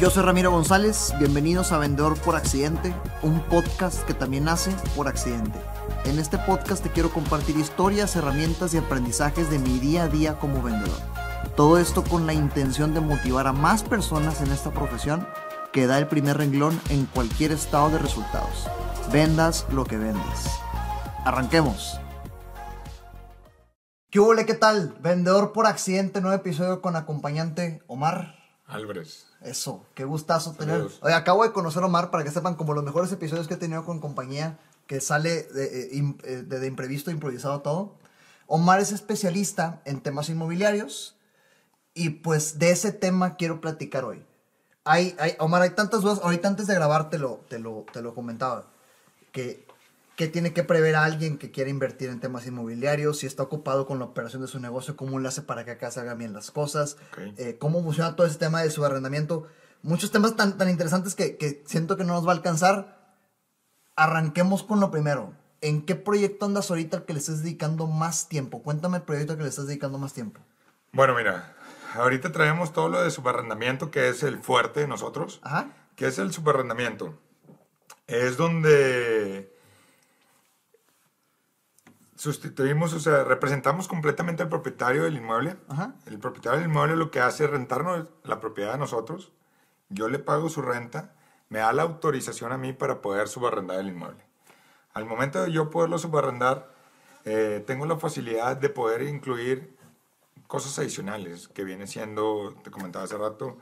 [0.00, 5.08] Yo soy Ramiro González, bienvenidos a Vendedor por Accidente, un podcast que también nace por
[5.08, 5.58] accidente.
[6.06, 10.38] En este podcast te quiero compartir historias, herramientas y aprendizajes de mi día a día
[10.38, 10.96] como vendedor.
[11.54, 15.28] Todo esto con la intención de motivar a más personas en esta profesión
[15.70, 18.68] que da el primer renglón en cualquier estado de resultados.
[19.12, 20.48] Vendas lo que vendes.
[21.26, 22.00] Arranquemos.
[24.08, 24.96] ¿Qué hubo, qué tal?
[25.02, 28.39] Vendedor por accidente, nuevo episodio con acompañante Omar.
[28.70, 29.26] Álvarez.
[29.42, 30.82] Eso, qué gustazo tener.
[31.02, 33.58] Oye, acabo de conocer a Omar para que sepan como los mejores episodios que he
[33.58, 37.94] tenido con compañía, que sale de, eh, im- eh, de- de imprevisto, improvisado todo.
[38.46, 41.16] Omar es especialista en temas inmobiliarios
[41.94, 44.24] y pues de ese tema quiero platicar hoy.
[44.84, 46.20] Hay, hay, Omar, hay tantas dudas.
[46.22, 48.66] Ahorita antes de grabar te lo, te lo, te lo comentaba.
[49.32, 49.66] Que,
[50.20, 53.86] que tiene que prever a alguien que quiere invertir en temas inmobiliarios, si está ocupado
[53.86, 56.34] con la operación de su negocio, cómo le hace para que acá se hagan bien
[56.34, 57.32] las cosas, Ok.
[57.38, 59.46] eh, cómo funciona todo ese tema de su arrendamiento.
[59.80, 63.16] Muchos temas tan, tan interesantes que, que siento que no nos va a alcanzar.
[63.96, 65.32] Arranquemos con lo primero.
[65.62, 68.62] ¿En qué proyecto andas ahorita al que le estés dedicando más tiempo?
[68.62, 70.42] Cuéntame el proyecto al que le estás dedicando más tiempo.
[70.92, 71.56] Bueno, mira,
[71.94, 75.40] ahorita traemos todo lo de subarrendamiento, que es el fuerte de nosotros.
[75.42, 75.70] Ajá.
[75.96, 77.18] ¿Qué es el subarrendamiento?
[78.06, 79.58] Es donde
[82.20, 85.56] sustituimos, o sea, representamos completamente al propietario del inmueble.
[85.68, 85.94] Ajá.
[86.04, 89.32] El propietario del inmueble lo que hace es rentarnos la propiedad a nosotros.
[89.88, 91.14] Yo le pago su renta,
[91.48, 94.22] me da la autorización a mí para poder subarrendar el inmueble.
[94.92, 96.70] Al momento de yo poderlo subarrendar,
[97.24, 99.74] eh, tengo la facilidad de poder incluir
[100.46, 103.56] cosas adicionales, que viene siendo, te comentaba hace rato,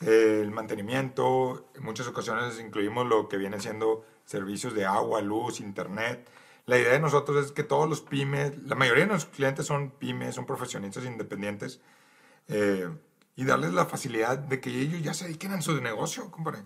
[0.00, 1.68] eh, el mantenimiento.
[1.74, 6.26] En muchas ocasiones incluimos lo que viene siendo servicios de agua, luz, internet.
[6.66, 9.90] La idea de nosotros es que todos los pymes, la mayoría de nuestros clientes son
[9.90, 11.80] pymes, son profesionistas independientes,
[12.48, 12.88] eh,
[13.34, 16.60] y darles la facilidad de que ellos ya se dediquen a su negocio, compadre.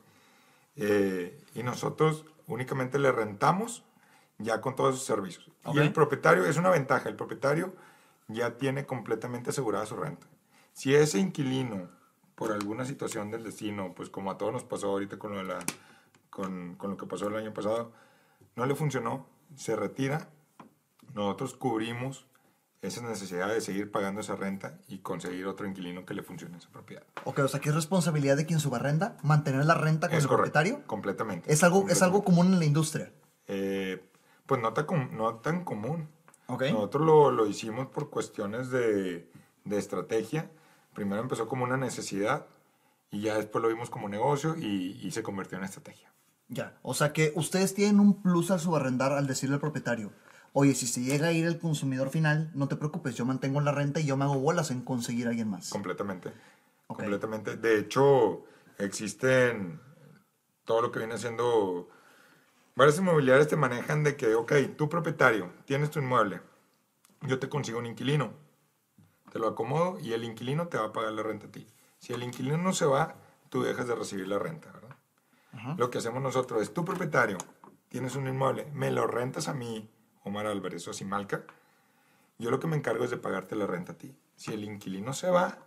[0.77, 3.85] Eh, y nosotros únicamente le rentamos
[4.39, 5.51] ya con todos esos servicios.
[5.65, 5.77] Ok.
[5.77, 7.75] Y el propietario, es una ventaja, el propietario
[8.29, 10.27] ya tiene completamente asegurada su renta.
[10.73, 11.89] Si ese inquilino,
[12.35, 15.45] por alguna situación del destino, pues como a todos nos pasó ahorita con lo, de
[15.45, 15.59] la,
[16.29, 17.93] con, con lo que pasó el año pasado,
[18.57, 20.29] no le funcionó, se retira,
[21.15, 22.27] nosotros cubrimos
[22.83, 26.69] esa necesidad de seguir pagando esa renta y conseguir otro inquilino que le funcione esa
[26.69, 27.03] propiedad.
[27.25, 30.29] Ok, o sea que es responsabilidad de quien subarrenda mantener la renta con Es el
[30.29, 30.87] correcto, propietario.
[30.87, 31.53] completamente.
[31.53, 32.05] Es algo, es completamente.
[32.05, 33.13] algo común en la industria.
[33.49, 34.05] Eh,
[34.47, 34.87] pues no tan,
[35.17, 36.09] no tan común.
[36.49, 36.63] Ok.
[36.71, 39.29] Nosotros lo, lo hicimos por cuestiones de,
[39.65, 40.51] de estrategia.
[40.95, 42.47] Primero empezó como una necesidad
[43.11, 46.13] y ya después lo vimos como negocio y, y se convirtió en estrategia.
[46.49, 46.79] Ya.
[46.83, 50.13] O sea que ustedes tienen un plus al subarrendar al decirle al propietario,
[50.53, 53.73] oye, si se llega a ir el consumidor final, no te preocupes, yo mantengo la
[53.73, 55.69] renta y yo me hago bolas en conseguir a alguien más.
[55.71, 56.33] Completamente.
[56.87, 57.57] Completamente.
[57.57, 58.45] De hecho,
[58.79, 59.81] existen
[60.65, 61.89] todo lo que viene siendo...
[62.75, 66.43] Varias inmobiliarias te manejan de que, ok, tú propietario, tienes tu inmueble,
[67.23, 68.35] yo te consigo un inquilino,
[69.33, 71.67] te lo acomodo y el inquilino te va a pagar la renta a ti.
[71.99, 73.15] Si el inquilino no se va,
[73.49, 74.71] tú dejas de recibir la renta,
[75.77, 77.39] Lo que hacemos nosotros es, tú propietario,
[77.89, 79.89] tienes un inmueble, me lo rentas a mí,
[80.25, 81.43] Omar Álvarez o Simalca,
[82.39, 84.15] yo lo que me encargo es de pagarte la renta a ti.
[84.37, 85.59] Si el inquilino se va,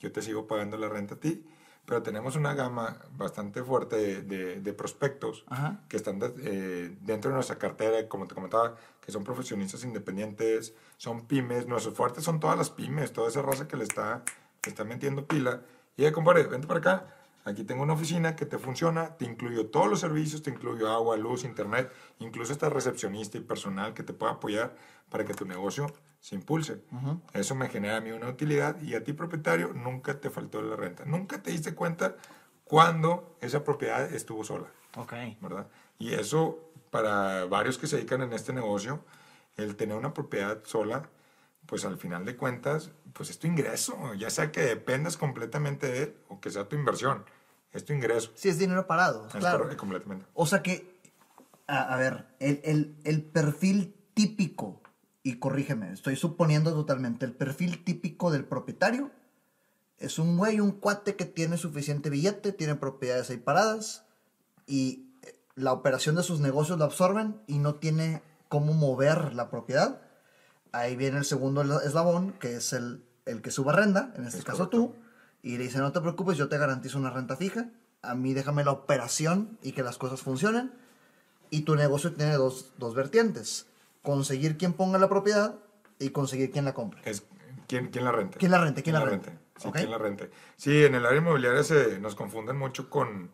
[0.00, 1.44] yo te sigo pagando la renta a ti,
[1.84, 5.80] pero tenemos una gama bastante fuerte de, de- de prospectos Ajá.
[5.88, 10.74] que están de- eh, dentro de nuestra cartera, como te comentaba, que son profesionistas independientes,
[10.96, 14.22] son pymes, nuestros fuertes son todas las pymes, toda esa raza que le está,
[14.60, 15.62] que está metiendo pila.
[15.96, 17.14] Y ya, compadre, vente para acá,
[17.48, 21.16] aquí tengo una oficina que te funciona, te incluyo todos los servicios, te incluyo agua,
[21.16, 24.76] luz, internet, incluso hasta recepcionista y personal que te pueda apoyar
[25.08, 26.82] para que tu negocio se impulse.
[26.92, 27.20] Ujú.
[27.32, 30.76] Eso me genera a mí una utilidad y a ti propietario nunca te faltó la
[30.76, 32.16] renta, nunca te diste cuenta
[32.64, 34.68] cuando esa propiedad estuvo sola.
[34.96, 35.12] Ok.
[35.40, 35.68] ¿verdad?
[35.98, 36.58] Y eso,
[36.90, 39.00] para varios que se dedican en este negocio,
[39.56, 41.08] el tener una propiedad sola,
[41.66, 46.02] pues al final de cuentas, pues es tu ingreso, ya sea que dependas completamente de
[46.04, 47.24] él o que sea tu inversión,
[47.72, 48.30] es tu ingreso.
[48.34, 49.58] Sí, es dinero parado, Es claro.
[49.58, 50.26] correcto, completamente.
[50.34, 50.98] O sea que,
[51.66, 54.80] a, a ver, el, el- el perfil típico,
[55.22, 59.10] y corrígeme, estoy suponiendo totalmente, el perfil típico del propietario
[59.98, 64.04] es un güey, un cuate que tiene suficiente billete, tiene propiedades ahí paradas
[64.66, 69.50] y eh, la operación de sus negocios la absorben y no tiene cómo mover la
[69.50, 70.00] propiedad.
[70.72, 74.38] Ahí viene el segundo esla- eslabón, que es el, el que suba renta, en este
[74.38, 74.94] Es caso correcto.
[74.94, 75.07] tú,
[75.42, 77.66] y le dice, no te preocupes, yo te garantizo una renta fija,
[78.02, 80.72] a mí déjame la operación y que las cosas funcionen.
[81.50, 83.66] Y tu negocio tiene dos, dos vertientes.
[84.02, 85.56] Conseguir quien ponga la propiedad
[85.98, 87.00] y conseguir quien la compre.
[87.04, 87.24] Es,
[87.66, 88.38] ¿quién, quién la renta?
[88.38, 88.82] ¿Quién la rente?
[88.82, 89.38] ¿Quién la rente?
[89.56, 89.76] Sí, Ok.
[89.76, 90.30] ¿quién la rente?
[90.56, 93.30] Sí, en el área inmobiliaria se nos confunden mucho con...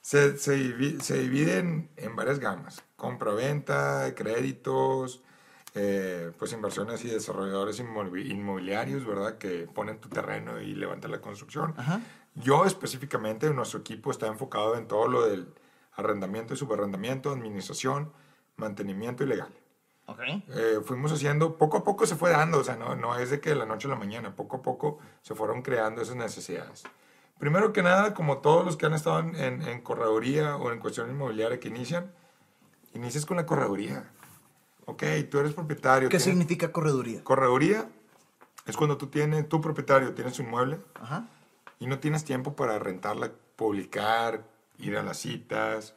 [0.00, 2.82] Se, se, se dividen en varias gamas.
[2.96, 5.22] Compra-venta, créditos,
[5.74, 9.38] eh, pues inversiones y desarrolladores inmobiliarios, ¿verdad?
[9.38, 11.74] Que ponen tu terreno y levantan la construcción.
[11.76, 12.00] Ajá.
[12.34, 15.52] Yo específicamente, nuestro equipo está enfocado en todo lo del
[15.94, 18.12] arrendamiento y subarrendamiento, administración,
[18.56, 19.52] mantenimiento y legal.
[20.06, 20.20] Ok.
[20.48, 23.40] Eh, fuimos haciendo, poco a poco se fue dando, o sea, no, no es de
[23.40, 26.82] que de la noche a la mañana, poco a poco se fueron creando esas necesidades.
[27.38, 30.78] Primero que nada, como todos los que han estado en, en- en correduría o en
[30.80, 32.12] cuestión inmobiliaria que inician,
[32.92, 34.10] inicias con la correduría.
[34.86, 36.08] Ok, tú eres propietario.
[36.08, 37.22] ¿Qué tienes- significa correduría?
[37.24, 37.88] Correduría
[38.66, 41.28] es cuando tú tienes, tu propietario tienes un inmueble Ajá.
[41.78, 44.44] y no tienes tiempo para rentarla, publicar,
[44.78, 45.94] ir a las citas,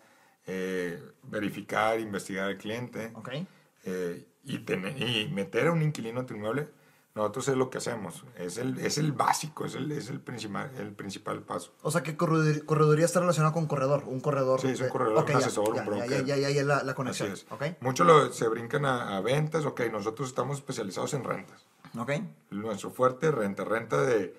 [0.47, 3.30] eh, verificar, investigar al cliente Ok.
[3.85, 6.68] eh, y, tener, y meter a un inquilino en tu inmueble,
[7.15, 8.25] nosotros es lo que hacemos.
[8.38, 11.74] Es el, es el básico, es el, es el, principal, el principal paso.
[11.83, 14.60] O sea que correduría, correduría está relacionado con corredor, un corredor.
[14.62, 16.25] Sí, es un corredor, Ok, un ya, asesor, un ya, broker.
[16.25, 17.31] Ya, ya, la, Así conexión.
[17.31, 17.45] es.
[17.51, 17.63] Ok.
[17.81, 21.65] Muchos lo- se brincan a, a ventas, ok, nosotros estamos especializados en rentas.
[21.98, 22.12] Ok.
[22.50, 24.36] Nuestro fuerte, renta, renta de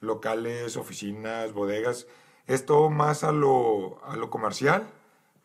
[0.00, 2.06] locales, oficinas, bodegas,
[2.46, 4.86] es todo más a lo, a lo comercial,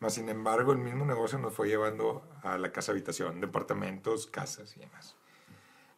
[0.00, 4.76] más sin embargo el mismo negocio nos fue llevando a la casa habitación, departamentos, casas
[4.76, 5.16] y demás.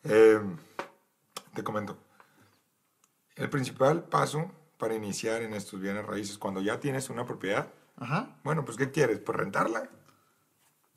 [0.04, 0.40] Eh,
[1.54, 1.96] te comento,
[3.36, 8.36] el principal paso para iniciar en estos bienes raíces, cuando ya tienes una propiedad, Ajá.
[8.44, 9.18] bueno, pues ¿qué quieres?
[9.20, 9.88] Pues rentarla.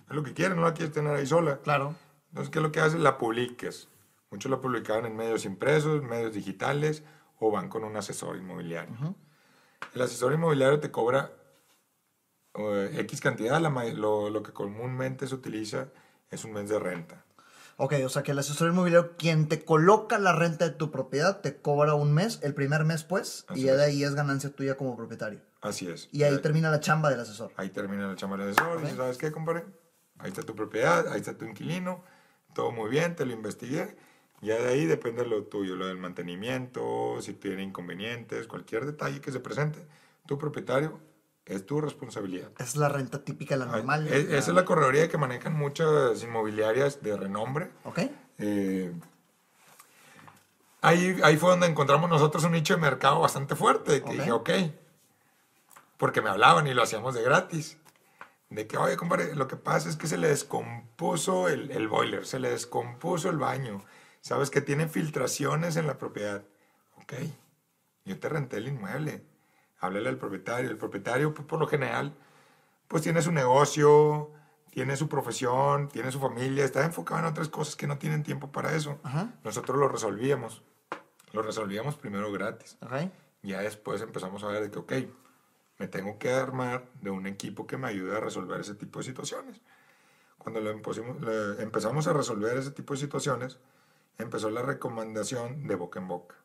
[0.10, 1.60] Es lo que quieres, no la quieres tener ahí sola.
[1.62, 1.96] Claro.
[2.30, 3.00] Entonces, ¿qué es lo que haces?
[3.00, 3.88] La publiques.
[4.32, 7.04] Muchos la publicaban en medios impresos, medios digitales
[7.40, 9.16] o van con un asesor inmobiliario.
[9.94, 11.32] El asesor inmobiliario te cobra
[12.56, 15.90] eh, X cantidad, la lo, lo que comúnmente se utiliza
[16.30, 17.24] es un mes de renta.
[17.80, 21.42] Ok, o sea que el asesor inmobiliario, quien te coloca la renta de tu propiedad,
[21.42, 24.50] te cobra un mes, el primer mes pues, Así y ya de ahí es ganancia
[24.50, 25.42] tuya como propietario.
[25.62, 26.10] Así es.
[26.12, 27.52] Y ahí Eh, termina la chamba del asesor.
[27.56, 28.82] ahí termina la chamba del asesor.
[28.82, 29.66] Dices, ¿sabes qué, compadre?
[30.18, 32.04] Ahí está tu propiedad, ahí está tu inquilino,
[32.56, 33.96] todo muy bien, te lo investigué.
[34.42, 39.32] Ya de ahí depende lo tuyo, lo del mantenimiento, si tiene inconvenientes, cualquier detalle que
[39.32, 39.86] se presente.
[40.26, 41.00] Tu propietario
[41.54, 42.50] es tu responsabilidad.
[42.60, 44.08] Es la renta típica, la normal.
[44.08, 47.72] Es- esa es la correduría que manejan muchas inmobiliarias de renombre.
[47.86, 48.00] Ok.
[48.40, 48.94] Eh,
[50.82, 54.02] ahí, ahí fue donde encontramos nosotros un nicho de mercado bastante fuerte.
[54.04, 54.12] Que Ok.
[54.14, 54.50] dije, ok,
[55.98, 57.78] porque me hablaban y lo hacíamos de gratis.
[58.50, 62.26] De que, oye, compadre, lo que pasa es que se le descompuso el, el boiler,
[62.26, 63.84] se le descompuso el baño.
[64.22, 66.44] Sabes que tiene filtraciones en la propiedad.
[67.02, 67.14] Ok,
[68.06, 69.24] yo te renté el inmueble.
[69.80, 70.70] Háblale al propietario.
[70.70, 72.14] El propietario, pues, por lo general,
[72.88, 74.32] pues tiene su negocio,
[74.72, 78.52] tiene su profesión, tiene su familia, está enfocado en otras cosas que no tienen tiempo
[78.52, 79.00] para eso.
[79.04, 79.34] Ajá.
[79.44, 80.64] Nosotros lo resolvíamos.
[81.34, 82.78] Lo resolvíamos primero gratis.
[83.44, 84.94] Ya después empezamos a ver de que, ok,
[85.80, 89.06] me tengo que armar de un equipo que me ayude a resolver ese tipo de
[89.06, 89.62] situaciones.
[90.38, 93.60] Cuando lo empusimos- le- empezamos a resolver ese tipo de situaciones,
[94.18, 96.36] empezó la recomendación de boca en boca.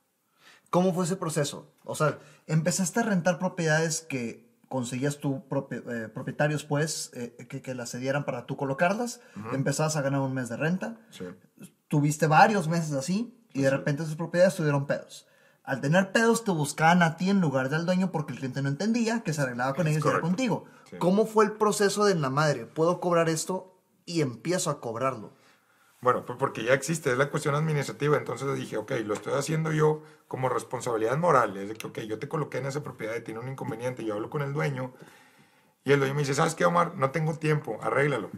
[0.72, 1.70] ¿Cómo fue ese proceso?
[1.84, 7.60] O sea, empezaste a rentar propiedades que conseguías tú propi- eh, propietarios, pues, eh, que,
[7.60, 9.20] que las cedieran para tú colocarlas.
[9.52, 10.96] Empezabas a ganar un mes de renta.
[11.10, 11.24] Sí.
[11.88, 15.26] Tuviste varios meses así y de repente esas propiedades tuvieron pedos.
[15.62, 18.70] Al tener pedos te buscaban a ti en lugar del dueño porque el cliente no
[18.70, 20.64] entendía que se arreglaba con Es ellos y era contigo.
[20.90, 20.96] Sí.
[20.96, 22.64] ¿Cómo fue el proceso de la madre?
[22.64, 23.78] ¿Puedo cobrar esto?
[24.06, 25.34] Y empiezo a cobrarlo.
[26.02, 28.16] Bueno, pues porque ya existe, es la cuestión administrativa.
[28.16, 31.56] Entonces dije, ok, lo estoy haciendo yo como responsabilidad moral.
[31.56, 34.04] Es de que, ok, yo te coloqué en esa propiedad y tiene un inconveniente.
[34.04, 34.92] Yo hablo con el dueño
[35.84, 36.96] y el dueño me dice, ¿sabes qué, Omar?
[36.96, 38.30] No tengo tiempo, arréglalo.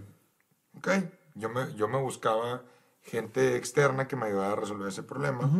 [0.77, 0.89] Ok,
[1.35, 2.63] yo me, yo me buscaba
[3.03, 5.51] gente externa que me ayudara a resolver ese problema.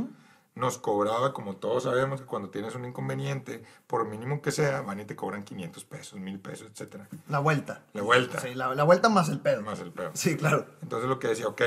[0.55, 5.01] Nos cobraba, como todos sabemos, que cuando tienes un inconveniente, por mínimo que sea, van
[5.01, 7.09] y te cobran 500 pesos, 1000 pesos, etcétera.
[7.29, 7.83] La vuelta.
[7.93, 8.41] La vuelta.
[8.41, 9.63] Sí, la, la vuelta más el pedo.
[9.63, 10.13] Más el peor.
[10.15, 10.67] Sí, claro.
[10.83, 11.63] Entonces lo que decía, ok,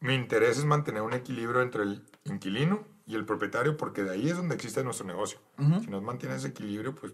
[0.00, 4.30] mi interés es mantener un equilibrio entre el inquilino y el propietario porque de ahí
[4.30, 5.38] es donde existe nuestro negocio.
[5.58, 7.12] Si no mantienes ese equilibrio, pues,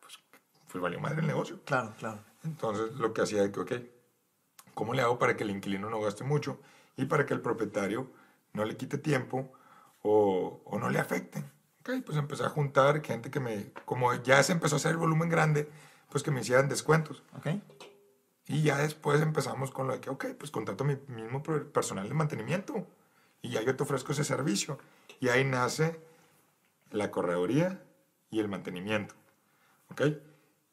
[0.00, 0.18] pues,
[0.70, 1.60] pues valió madre el negocio.
[1.64, 2.20] Claro, claro.
[2.44, 3.72] Entonces lo que hacía es que, ok,
[4.74, 6.60] ¿cómo le hago para que el inquilino no gaste mucho
[6.96, 8.10] y para que el propietario
[8.52, 9.52] no le quite tiempo
[10.02, 11.44] o, o no le afecte?
[11.80, 14.96] Ok, pues empecé a juntar gente que me, como ya se empezó a hacer el
[14.96, 15.68] volumen grande,
[16.08, 17.22] pues que me hicieran descuentos.
[17.36, 17.48] Ok.
[18.46, 22.14] Y ya después empezamos con lo de que, ok, pues contrato mi mismo personal de
[22.14, 22.86] mantenimiento
[23.40, 24.78] y ya yo te ofrezco ese servicio.
[25.20, 25.98] Y ahí nace
[26.90, 27.82] la correduría
[28.30, 29.14] y el mantenimiento.
[29.90, 30.02] ¿Ok?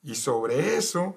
[0.03, 1.15] Y sobre eso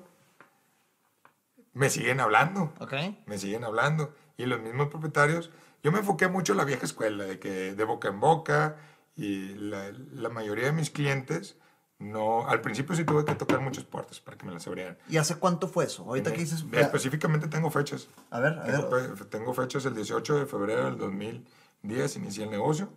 [1.73, 2.95] me siguen hablando, Ok.
[3.27, 4.15] me siguen hablando.
[4.37, 5.51] Y los mismos propietarios,
[5.83, 8.77] yo me enfoqué mucho en la vieja escuela, de que de boca en boca
[9.17, 11.57] Y la, la mayoría de mis clientes,
[12.05, 14.99] no, al principio sí tuve que tocar muchas puertas para que me las abrieran.
[15.09, 16.05] ¿Y hace cuánto fue eso?
[16.05, 16.65] Ahorita que dices...
[16.73, 18.09] Específicamente tengo fechas.
[18.31, 19.25] A ver, a Tengo, ver.
[19.27, 22.89] tengo fechas el 18 de febrero del 2010, inicié el negocio.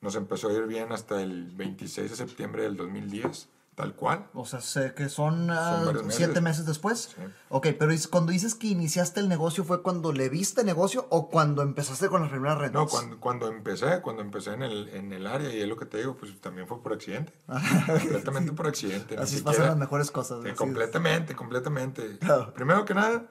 [0.00, 3.48] Nos empezó a ir bien hasta el 26 de septiembre del 2010,
[3.80, 4.26] tal cual.
[4.34, 6.14] O sea, sé que son, meses.
[6.14, 7.14] siete meses después.
[7.16, 7.22] Sí.
[7.48, 11.62] Ok, pero cuando dices que iniciaste el negocio, ¿fue cuando le viste negocio o cuando
[11.62, 12.82] empezaste con las primeras rentas?
[12.82, 15.86] No, cuando, cuando empecé, cuando empecé en el, en el área, y es lo que
[15.86, 17.32] te digo, pues también fue por accidente.
[17.86, 19.16] completamente por accidente.
[19.16, 20.44] Así siquiera- pasan las mejores cosas.
[20.44, 20.54] Es.
[20.54, 22.18] completamente, completamente.
[22.18, 22.52] Claro.
[22.52, 23.26] Primero que nada,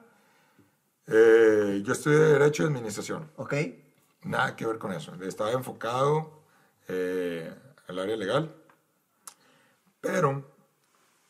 [1.06, 3.30] eh, yo estudié Derecho y Administración.
[3.36, 3.54] Ok,
[4.22, 5.14] Nada que ver con eso.
[5.22, 6.42] Estaba enfocado
[6.88, 7.50] eh,
[7.88, 8.54] al área legal.
[10.00, 10.50] Pero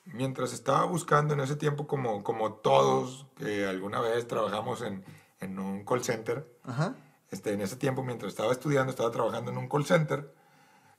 [0.04, 5.04] mientras estaba buscando en ese tiempo, como, como todos que alguna vez trabajamos en,
[5.40, 6.94] en un call center, ajá.
[7.30, 10.32] este, en ese tiempo, mientras estaba estudiando, estaba trabajando en un call center,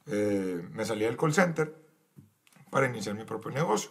[0.08, 1.76] eh, me salí del call center
[2.70, 3.90] para iniciar mi propio negocio.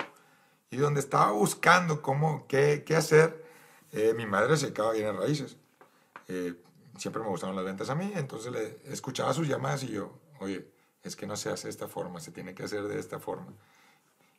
[0.71, 3.45] Y donde estaba buscando cómo, qué, qué hacer,
[3.93, 5.57] eh, mi madre se acaba bien en raíces.
[6.29, 6.55] Eh,
[6.97, 10.71] siempre me gustaron las ventas a mí, entonces le escuchaba sus llamadas y yo, oye,
[11.03, 13.53] es que no se hace de esta forma, se tiene que hacer de esta forma.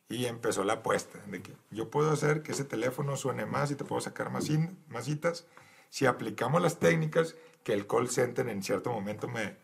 [0.08, 3.76] Y empezó la apuesta de que yo puedo hacer que ese teléfono suene más y
[3.76, 5.46] te puedo sacar más, in- más citas
[5.90, 9.56] si aplicamos las técnicas que el call center en cierto momento me,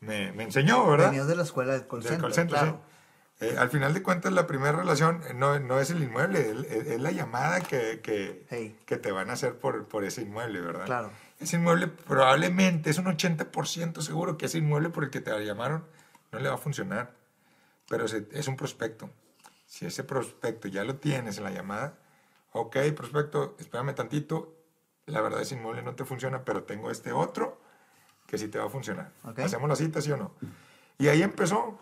[0.00, 1.06] me, me enseñó, ¿verdad?
[1.10, 2.80] Venías de la escuela del call Del center, call center, claro.
[3.38, 3.46] sí.
[3.46, 6.70] Eh, al final de cuentas, la primera relación eh, no, no es el inmueble, es,
[6.70, 8.78] es- es la llamada que, que, Hey.
[8.86, 10.86] que te van a hacer por, por ese inmueble, ¿verdad?
[10.86, 11.10] Claro.
[11.40, 15.84] Ese inmueble probablemente es un 80% seguro que ese inmueble por el que te llamaron
[16.34, 17.14] no le va a funcionar,
[17.88, 19.08] pero es un prospecto.
[19.66, 21.98] Si ese prospecto ya lo tienes en la llamada,
[22.52, 24.54] ok, prospecto, espérame tantito,
[25.06, 27.60] la verdad ese inmueble no te funciona, pero tengo este otro
[28.26, 29.12] que sí te va a funcionar.
[29.24, 29.38] Ok.
[29.40, 30.34] ¿Hacemos la cita, sí o no?
[30.98, 31.78] Y ahí empezó.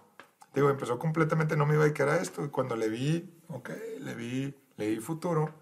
[0.54, 2.44] Digo, empezó completamente, no me iba a dedicar a esto.
[2.44, 5.54] Y cuando le vi, ok, le vi, le vi futuro,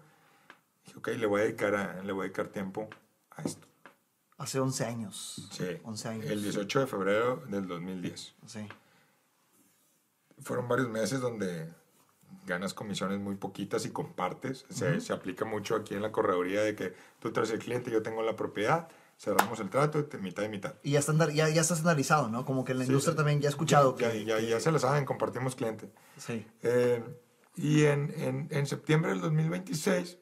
[0.85, 2.89] dije, ok, le voy a dedicar, a- le voy a dedicar tiempo
[3.37, 3.67] a esto.
[4.41, 5.47] Hace 11 años.
[5.51, 5.65] Sí.
[5.83, 6.25] 11 años.
[6.25, 8.33] El 18 de febrero del 2010.
[8.47, 8.67] Sí.
[10.41, 11.69] Fueron varios meses donde
[12.47, 14.65] ganas comisiones muy poquitas y compartes.
[14.69, 18.01] Se, se aplica mucho aquí en la correduría de que tú traes el cliente, yo
[18.01, 18.87] tengo la propiedad,
[19.19, 20.73] cerramos el trato, mitad y mitad.
[20.81, 22.43] Y ya está, andar- ya, ya está estandarizado, ¿no?
[22.43, 23.17] Como que en la Sí, industria sí.
[23.17, 24.25] también ya he escuchado Ya, que...
[24.25, 25.91] ya, ya se lo saben, compartimos cliente.
[26.17, 26.47] Sí.
[26.63, 27.03] Eh,
[27.57, 30.17] y en, en, en septiembre del 2026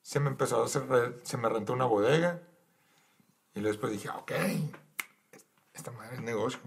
[0.00, 2.40] se me empezó a hacer, se me rentó una bodega
[3.56, 4.32] y luego después dije, "Ah, ok,
[5.74, 6.60] esta madre es negocio.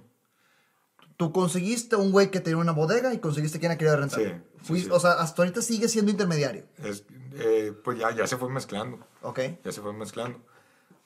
[1.17, 4.19] Tú conseguiste un güey que tenía una bodega y conseguiste quien la quería rentar.
[4.21, 4.89] Sí, sí, Fui- sí.
[4.91, 6.63] O sea, hasta ahorita sigue siendo intermediario.
[6.77, 7.03] Es,
[7.33, 9.39] eh, pues ya, ya se fue mezclando, Ok.
[9.63, 10.39] ya se fue mezclando.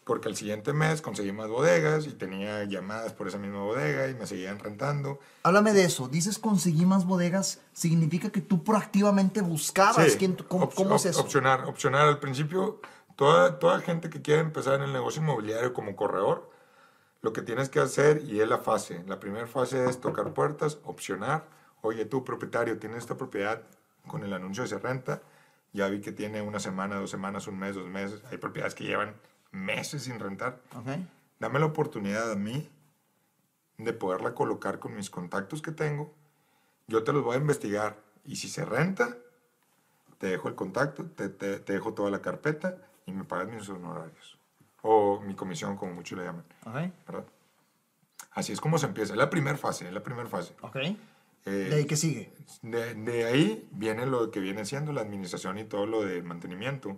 [0.04, 4.14] Porque el siguiente mes conseguí más bodegas y tenía llamadas por esa misma bodega y
[4.14, 5.18] me seguían rentando.
[5.44, 6.10] Háblame de eso.
[6.10, 7.62] Dices conseguí más bodegas.
[7.72, 10.12] ¿Significa que tú proactivamente buscabas?
[10.12, 11.22] Sí, quién- ¿Cómo, op- cómo es op- eso?
[11.22, 12.06] Opcionar, opcionar.
[12.06, 12.82] Al principio,
[13.16, 16.50] toda, toda gente que quiere empezar en el negocio inmobiliario como corredor,
[17.22, 20.78] lo que tienes que hacer, y es la fase, la primera fase es tocar puertas,
[20.84, 21.46] opcionar.
[21.82, 23.62] Oye, tú, propietario, tienes esta propiedad
[24.08, 25.22] con el anuncio de se renta.
[25.72, 28.22] Ya vi que tiene una semana, dos semanas, un mes, dos meses.
[28.30, 29.16] Hay propiedades que llevan
[29.52, 30.60] meses sin rentar.
[31.40, 32.70] Dame la oportunidad a mí
[33.78, 36.14] de poderla colocar con mis contactos que tengo.
[36.88, 37.96] Yo te los voy a investigar.
[38.26, 39.18] Y si se renta,
[40.20, 43.68] te dejo el contacto, te, te- te dejo toda la carpeta y me pagas mis
[43.70, 44.38] honorarios.
[44.82, 46.44] O mi comisión, como muchos le llaman.
[46.66, 46.92] Ok.
[47.08, 47.26] ¿Verdad?
[48.32, 49.14] Así es como se empieza.
[49.14, 50.54] Es la primera fase, es la primera fase.
[50.62, 50.76] Ok.
[50.76, 50.98] Eh,
[51.46, 52.32] ¿De ahí qué sigue?
[52.62, 56.98] de, de ahí viene lo que viene siendo la administración y todo lo de mantenimiento.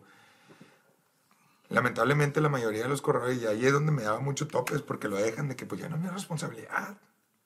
[1.69, 5.07] Lamentablemente la mayoría de los corredores, y ahí es donde me daba mucho topes, porque
[5.07, 6.97] lo dejan de que pues ya no es mi responsabilidad.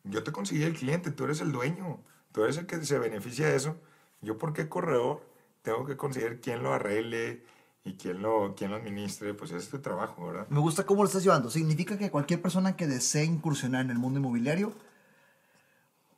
[0.03, 1.99] Yo te conseguí el cliente, tú eres el dueño,
[2.31, 3.77] tú eres el que se beneficia de eso.
[4.21, 5.21] Yo por qué corredor
[5.61, 7.43] tengo que conseguir quién lo arregle
[7.83, 10.48] y quién lo, quién lo administre, pues es tu trabajo, ¿verdad?
[10.50, 11.50] Me gusta cómo lo estás llevando.
[11.50, 14.74] Significa que cualquier persona que desee incursionar en el mundo inmobiliario,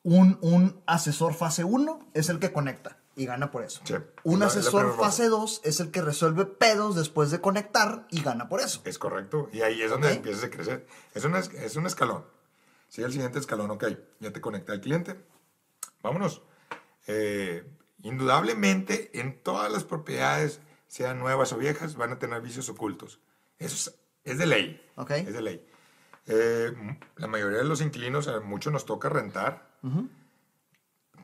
[0.03, 3.82] un, un asesor fase 1 es el que conecta y gana por eso.
[3.84, 3.94] Sí.
[4.24, 5.24] Un La- la asesor primera fase.
[5.24, 8.82] fase 2 es el que resuelve pedos después de conectar y gana por eso.
[8.86, 9.50] Es correcto.
[9.53, 10.15] Y ahí es donde Ok.
[10.15, 10.88] empiezas a crecer.
[11.13, 12.25] Es, una, es un escalón.
[12.89, 13.86] Sigue el siguiente escalón, ok.
[14.20, 15.24] Ya te conecté al cliente.
[16.01, 16.41] Vámonos.
[17.08, 17.63] Eh,
[18.01, 20.60] indudablemente, en todas las propiedades,
[20.91, 23.21] sean nuevas o viejas, van a tener vicios ocultos.
[23.57, 24.86] Eso es, es de ley.
[24.98, 25.12] Ok.
[25.12, 25.65] Es de ley.
[26.27, 26.74] Eh,
[27.15, 29.71] la mayoría de los inquilinos, a muchos nos toca rentar.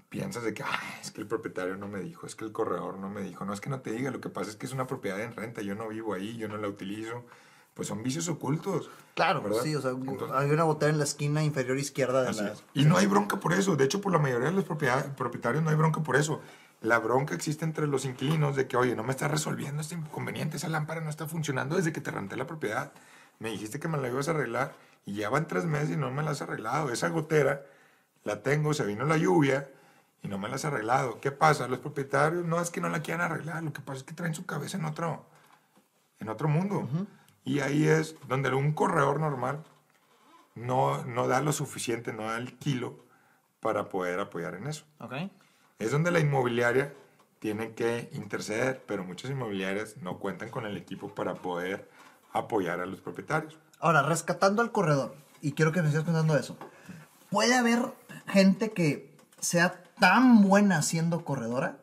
[0.07, 2.97] Piensas de que, "Ay, es que el propietario no me dijo, es que el corredor
[2.97, 3.43] no me dijo.
[3.43, 5.35] No es que no te diga, lo que pasa es que es una propiedad en
[5.35, 5.61] renta.
[5.61, 7.25] Yo no vivo ahí, yo no la utilizo.
[7.73, 8.89] pues son vicios ocultos.
[9.13, 9.61] Claro, ¿verdad?
[9.61, 12.55] sí, o sea, Entonces- hay una botella en la esquina inferior izquierda de la...
[12.73, 13.75] Y no hay bronca por eso.
[13.75, 16.41] De hecho, por la mayoría de los propietarios no hay bronca por eso.
[16.81, 20.57] La bronca existe entre los inquilinos de que, oye, no me estás resolviendo este inconveniente,
[20.57, 22.91] esa lámpara no está funcionando desde que te renté la propiedad.
[23.39, 26.11] Me dijiste que me la ibas a arreglar y ya van tres meses y no
[26.11, 26.91] me la has arreglado.
[26.91, 27.65] Esa gotera
[28.23, 29.69] la tengo, se vino la lluvia
[30.21, 31.19] y no me la has arreglado.
[31.19, 31.67] ¿Qué pasa?
[31.67, 34.35] Los propietarios no es que no la quieran arreglar, lo que pasa es que traen
[34.35, 35.25] su cabeza en otro,
[36.19, 36.87] en otro mundo.
[37.43, 39.63] Y ahí es donde un corredor normal
[40.53, 42.99] no, no da lo suficiente, no da el kilo
[43.61, 44.85] para poder apoyar en eso.
[44.99, 45.13] Ok.
[45.79, 46.93] Es donde la inmobiliaria
[47.39, 51.89] tiene que interceder, pero muchas inmobiliarias no cuentan con el equipo para poder
[52.33, 53.57] apoyar a los propietarios.
[53.79, 56.57] Ahora, rescatando al corredor, y quiero que me sigas contando eso,
[57.29, 57.79] ¿puede haber
[58.27, 61.77] gente que sea tan buena siendo corredora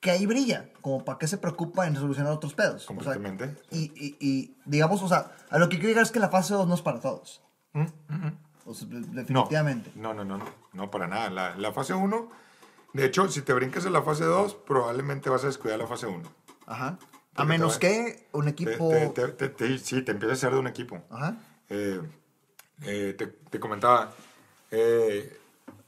[0.00, 0.68] que ahí brilla?
[0.82, 2.74] Como para qué se preocupa en solucionar otros pedos.
[2.74, 3.56] O sea, Completamente.
[3.70, 6.52] y, y- y, digamos, o sea, a lo que quiero llegar es que la fase
[6.52, 7.40] 2 no es para todos.
[7.72, 8.38] Mm, mm, mm.
[8.66, 9.92] O sea, definitivamente.
[9.94, 11.30] no, no, no, no, no para nada.
[11.30, 12.30] La, la fase 1,
[12.92, 16.06] de hecho, si te brincas en la fase 2, probablemente vas a descuidar la fase
[16.06, 16.22] 1.
[16.66, 16.98] Ajá.
[17.36, 18.90] A menos te que un equipo...
[19.14, 21.02] te- te- sí, te empieza a ser de un equipo.
[21.10, 21.36] Ajá.
[21.68, 22.00] Eh,
[22.82, 24.12] eh, te, te comentaba,
[24.70, 25.38] eh,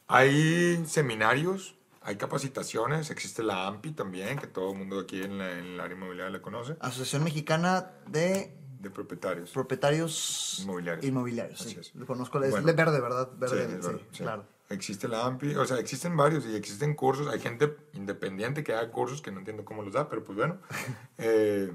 [0.06, 5.50] hay seminarios, hay capacitaciones, existe la AMPI también, que todo el mundo aquí en, la,
[5.52, 9.50] en el área inmobiliaria la conoce, Asociación Mexicana de de propietarios.
[9.50, 11.04] Propietarios Inmobiliarios.
[11.04, 11.78] Inmobiliarios, sí.
[11.94, 12.66] Lo conozco, es Bueno.
[12.75, 13.28] verde, ¿verdad?
[13.37, 14.23] Verde, sí, verdad, sí.
[14.23, 14.44] claro.
[14.70, 17.26] Existe la AMPI, o sea, existen varios y existen cursos.
[17.28, 20.58] Hay gente independiente que da cursos que no entiendo cómo los da, pero pues bueno.
[21.18, 21.73] Eh,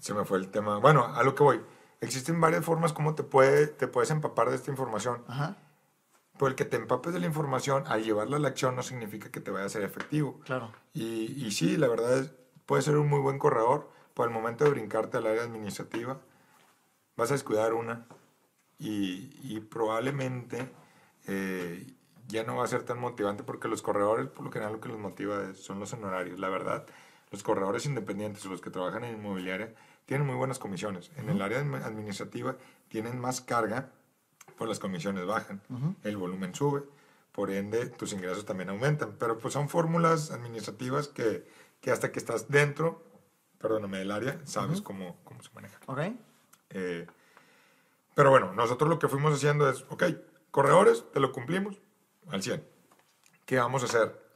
[0.00, 0.78] se me fue el tema.
[0.78, 1.60] Bueno, a lo que voy.
[2.00, 5.24] Existen varias formas como te, puede, te puedes empapar de esta información.
[5.28, 5.56] Ajá,
[6.34, 9.30] Pero el que te empapes de la información al llevarla a la acción no significa
[9.30, 10.40] que te vaya a ser efectivo.
[10.44, 10.70] claro.
[10.92, 12.32] Y, y sí, la verdad es,
[12.66, 13.90] puede ser un muy buen corredor.
[14.16, 16.18] Por el momento de brincarte al área administrativa,
[17.16, 18.06] vas a descuidar una
[18.78, 20.70] y, y probablemente
[21.26, 21.86] eh,
[22.26, 24.88] ya no va a ser tan motivante porque los corredores, por lo general, lo que
[24.88, 26.38] los motiva son los honorarios.
[26.38, 26.86] La verdad,
[27.30, 29.74] los corredores independientes o los que trabajan en inmobiliaria
[30.06, 31.10] tienen muy buenas comisiones.
[31.18, 32.56] En el área admi- administrativa
[32.88, 33.90] tienen más carga,
[34.56, 35.60] pues las comisiones bajan,
[36.04, 36.84] el volumen sube,
[37.32, 39.16] por ende tus ingresos también aumentan.
[39.18, 41.46] Pero pues son fórmulas administrativas que,
[41.82, 43.04] que hasta que estás dentro,
[43.58, 45.78] perdóname, del área, sabes cómo, cómo se maneja.
[45.86, 46.00] Ok.
[46.70, 47.06] Eh,
[48.14, 50.04] pero bueno, nosotros lo que fuimos haciendo es, ok,
[50.50, 51.78] corredores, te lo cumplimos
[52.28, 52.66] al 100.
[53.44, 54.26] ¿Qué vamos a hacer?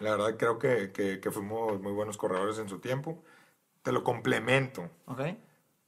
[0.00, 3.22] La verdad creo que, que, que fuimos muy buenos corredores en su tiempo.
[3.82, 5.20] Te lo complemento Ok.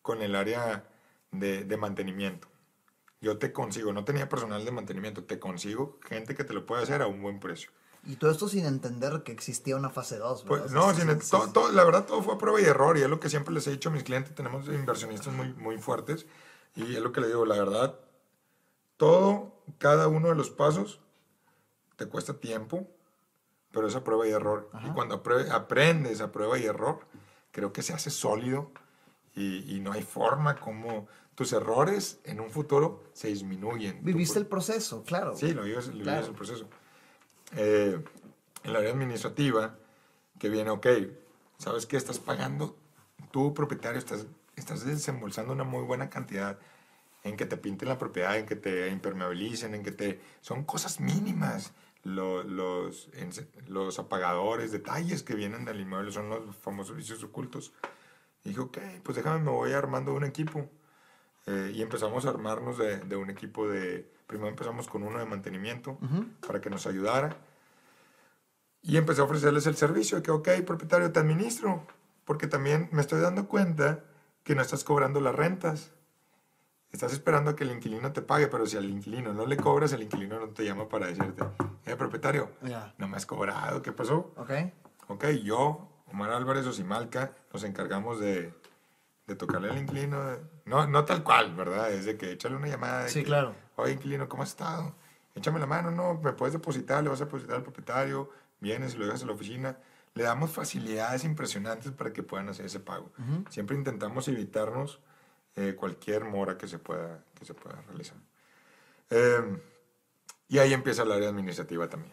[0.03, 0.85] con el área
[1.33, 2.49] de, de mantenimiento.
[3.21, 6.83] Yo te consigo, no tenía personal de mantenimiento, te consigo gente que te lo puede
[6.83, 7.71] hacer a un buen precio.
[8.07, 10.61] Y todo esto sin entender que existía una fase 2, ¿verdad?
[10.63, 13.09] Pues, no, sin- todo- todo- la verdad todo fue a prueba y error y es
[13.09, 16.27] lo que siempre les he dicho a mis clientes, tenemos inversionistas muy, muy fuertes
[16.77, 17.99] y es lo que les digo, la verdad,
[18.97, 21.01] todo, cada uno de los pasos
[21.97, 22.87] te cuesta tiempo,
[23.73, 24.71] pero es a prueba y error.
[24.85, 27.01] Y cuando apre- aprendes a prueba y error,
[27.53, 28.71] creo que se hace sólido
[29.35, 34.05] y, y no hay forma como tus errores en un futuro se disminuyen.
[34.05, 35.37] Viviste pu- el proceso, claro.
[35.37, 36.27] Sí, lo vives, lo vives Claro.
[36.27, 36.69] el proceso.
[37.57, 38.03] Eh,
[38.65, 39.77] en la área administrativa,
[40.39, 40.87] que viene, ok,
[41.59, 41.97] ¿sabes qué?
[41.97, 42.77] Estás pagando,
[43.31, 46.59] tú propietario, estás, estás desembolsando una muy buena cantidad
[47.23, 50.21] en que te pinten la propiedad, en que te impermeabilicen, en que te...
[50.41, 51.73] Son cosas mínimas.
[52.03, 57.73] Lo- los, ense- los apagadores, detalles que vienen del inmueble son los famosos vicios ocultos.
[58.45, 60.69] Dije, ok, pues déjame, me voy armando un equipo.
[61.47, 64.07] Eh, y empezamos a armarnos de, de un equipo de...
[64.27, 65.99] Primero empezamos con uno de mantenimiento
[66.47, 67.37] para que nos ayudara.
[68.83, 71.87] Y empecé a ofrecerles el servicio que, ok, propietario, te administro.
[72.25, 74.01] Porque también me estoy dando cuenta
[74.43, 75.93] que no estás cobrando las rentas.
[76.91, 79.93] Estás esperando a que el inquilino te pague, pero si al inquilino no le cobras,
[79.93, 81.43] el inquilino no te llama para decirte,
[81.87, 82.95] eh, propietario, Ya.
[82.99, 84.33] no me has cobrado, ¿qué pasó?
[84.37, 84.51] Ok.
[85.09, 88.55] Ok, yo, Omar Álvarez Osimalca, nos encargamos de,
[89.27, 90.23] de tocarle al inquilino.
[90.67, 91.91] No, no tal cual, ¿verdad?
[91.91, 93.03] Es de que échale una llamada.
[93.05, 93.57] de Sí, que, claro.
[93.77, 94.95] Oye, inquilino, ¿cómo has estado?
[95.35, 98.99] Échame la mano, no, me puedes depositar, le vas a depositar al propietario, vienes y
[98.99, 99.79] lo dejas en la oficina.
[100.15, 103.11] Le damos facilidades impresionantes para que puedan hacer ese pago.
[103.51, 105.01] Siempre intentamos evitarnos
[105.57, 108.17] eh, cualquier mora que se pueda, que se pueda realizar.
[109.11, 109.59] Eh,
[110.49, 112.13] y ahí empieza el área administrativa también,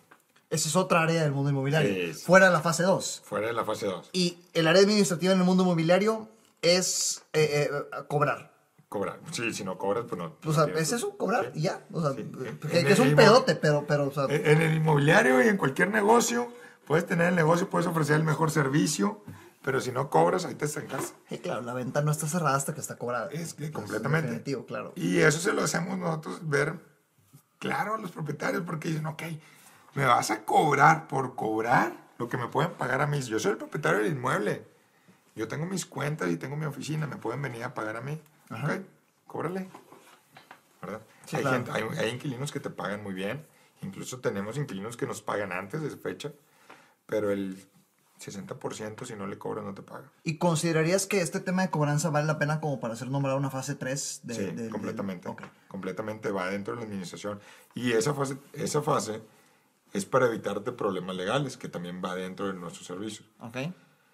[0.49, 1.91] Esa es otra área del mundo inmobiliario.
[1.91, 2.23] Es.
[2.23, 3.21] Fuera de la fase 2.
[3.23, 4.09] fuera de la fase 2.
[4.13, 6.27] Y el área administrativa en el mundo inmobiliario
[6.61, 8.50] es eh, eh, cobrar.
[8.91, 9.21] Cobrar.
[9.31, 10.35] Sí, si no cobras, pues no.
[10.43, 11.79] O sea, es eso, cobrar y ya.
[11.93, 12.29] O sea, Sí.
[12.69, 16.51] que, es un pedote, pero, pero, o sea, En el inmobiliario y en cualquier negocio,
[16.85, 19.23] puedes tener el negocio, puedes ofrecer el mejor servicio
[19.63, 21.13] Pero si no cobras, ahí te estancas.
[21.29, 23.29] Sí, claro, la venta no está cerrada hasta que está cobrada.
[23.31, 24.27] Es que completamente.
[24.27, 24.91] definitivo, claro.
[24.97, 26.77] Y eso se lo hacemos nosotros ver
[27.59, 29.23] claro a los propietarios porque dicen, ok,
[29.93, 33.21] me vas a cobrar por cobrar lo que me pueden pagar a mí.
[33.21, 34.65] Yo soy el propietario del inmueble.
[35.33, 38.19] Yo tengo mis cuentas y tengo mi oficina, me pueden venir a pagar a mí.
[38.51, 38.81] Ok,
[39.27, 39.67] cóbrale.
[40.81, 41.01] ¿Verdad?
[41.25, 41.57] Sí, hay, claro.
[41.57, 43.45] gente- hay- hay inquilinos que te pagan muy bien.
[43.81, 46.31] Incluso tenemos inquilinos que nos pagan antes de esa fecha.
[47.05, 47.57] Pero el
[48.19, 50.09] 60% si no le cobras no te paga.
[50.23, 53.49] ¿Y considerarías que este tema de cobranza vale la pena como para ser nombrado una
[53.49, 54.21] fase 3?
[54.23, 55.27] De, sí, del- del- completamente.
[55.27, 55.41] ok.
[55.67, 57.39] Completamente va dentro de la administración.
[57.73, 59.21] Y esa fase, esa fase
[59.93, 63.27] es para evitarte problemas legales, que también va dentro de nuestros servicios.
[63.39, 63.57] Ok.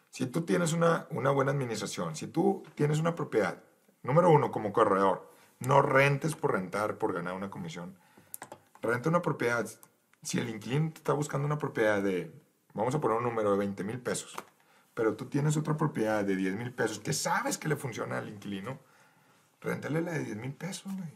[0.09, 3.61] Si tú tienes una, una buena administración, si tú tienes una propiedad,
[4.07, 7.95] número uno, como corredor, no rentes por rentar, por ganar una comisión.
[8.81, 9.67] Renta una propiedad.
[10.23, 12.31] Si el inquilino está buscando una propiedad de,
[12.73, 14.35] vamos a poner un número de 20 mil pesos,
[14.93, 18.29] pero tú tienes otra propiedad de 10 mil pesos que sabes que le funciona al
[18.29, 18.79] inquilino,
[19.61, 21.13] réntale la de 10 mil pesos, güey.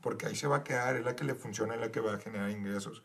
[0.00, 2.14] Porque ahí se va a quedar, es la que le funciona, es la que va
[2.14, 3.02] a generar ingresos.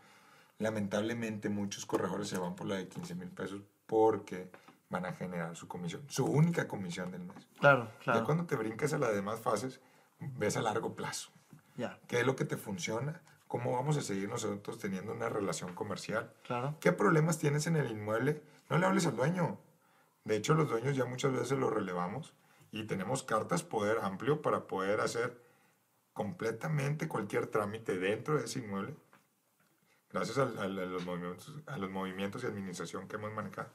[0.60, 4.50] Lamentablemente muchos corredores se van por la de 15 mil pesos porque
[4.90, 7.48] van a generar su comisión, su única comisión del mes.
[7.60, 8.26] Claro, Ya claro.
[8.26, 9.82] cuando te brincas a las demás fases,
[10.20, 11.30] ves a largo plazo.
[11.76, 13.22] Ya, ¿Qué es lo que te funciona?
[13.48, 16.34] ¿Cómo vamos a seguir nosotros teniendo una relación comercial?
[16.44, 16.76] claro.
[16.80, 18.42] ¿Qué problemas tienes en el inmueble?
[18.70, 19.60] No le hables al dueño.
[20.26, 22.34] De hecho, los dueños ya muchas veces los relevamos
[22.72, 25.42] y tenemos cartas poder amplio para poder hacer
[26.14, 28.96] completamente cualquier trámite dentro de ese inmueble,
[30.12, 33.70] gracias al- al- a, los, movimientos, a los movimientos y administración que hemos manejado.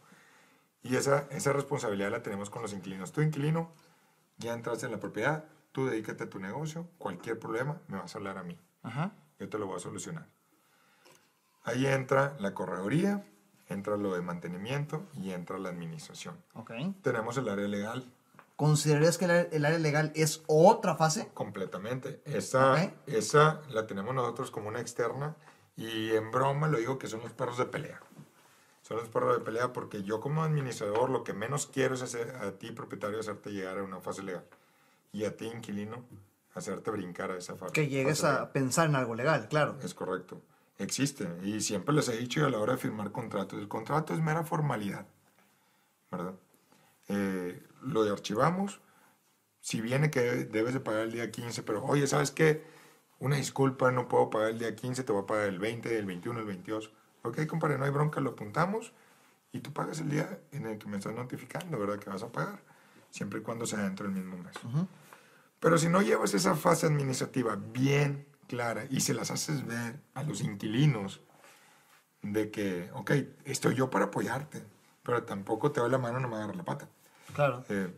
[0.83, 3.13] Y esa, esa responsabilidad la tenemos con los inquilinos.
[3.13, 3.71] Tu inquilino,
[4.39, 8.19] ya entraste en la propiedad, tú dedícate a tu negocio, cualquier problema, me vas a
[8.19, 9.13] hablar a mí Ajá.
[9.39, 10.27] yo te lo voy a solucionar.
[11.65, 13.25] Ahí entra la correduría,
[13.69, 16.37] entra lo de mantenimiento y entra la administración.
[17.03, 18.05] Tenemos el área legal
[18.57, 21.29] ¿Considerarías que el área, legal es otra fase?
[21.35, 22.21] completamente.
[22.27, 22.93] Esa, Ok.
[23.07, 25.35] esa la tenemos nosotros como una externa
[25.75, 28.01] y en broma lo digo que son los perros de pelea.
[28.83, 32.37] Son los perros de pelea porque yo como administrador lo que menos quiero es hacer
[32.37, 34.45] a ti propietario hacerte llegar a una fase legal
[35.13, 36.05] y a ti inquilino
[36.55, 37.73] hacerte brincar a esa fase.
[37.73, 38.45] Que llegues fase legal.
[38.45, 39.79] a pensar en algo legal, claro.
[39.83, 40.41] Es correcto.
[40.79, 41.29] Existe.
[41.43, 44.21] Y siempre les he dicho y a la hora de firmar contratos, el contrato es
[44.21, 45.07] mera formalidad.
[46.11, 46.35] ¿Verdad?
[47.09, 48.81] Eh, lo archivamos.
[49.61, 52.65] Si viene que debes de pagar el día 15, pero oye, ¿sabes qué?
[53.21, 56.05] Una disculpa, no puedo pagar el día 15, te voy a pagar el 20, el
[56.05, 56.91] 21, el 22.
[57.23, 58.93] Ok, compadre, no hay bronca, lo apuntamos
[59.53, 61.99] y tú pagas el día en el que me estás notificando, ¿verdad?
[61.99, 62.61] Que vas a pagar,
[63.11, 64.55] siempre y cuando sea dentro del mismo mes.
[65.61, 70.23] Pero si no llevas esa fase administrativa bien clara y se las haces ver a
[70.25, 71.21] los inquilinos
[72.23, 73.11] de que, ok,
[73.45, 74.63] estoy yo para apoyarte,
[75.03, 76.89] pero tampoco te doy la mano, no me agarras la pata.
[77.35, 77.65] Claro.
[77.69, 77.93] Eh,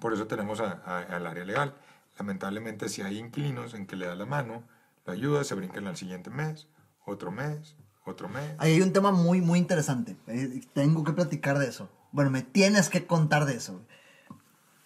[0.00, 1.74] por eso tenemos a- a- al área legal.
[2.18, 4.62] Lamentablemente, si hay inquilinos en que le das la mano,
[5.06, 6.68] lo ayudas, se brincan al siguiente mes,
[7.06, 7.76] otro mes,
[8.10, 8.54] otro mes.
[8.58, 10.16] Ahí hay un tema muy, muy interesante.
[10.26, 11.88] Eh, Tengo que platicar de eso.
[12.12, 13.80] Bueno, me tienes que contar de eso.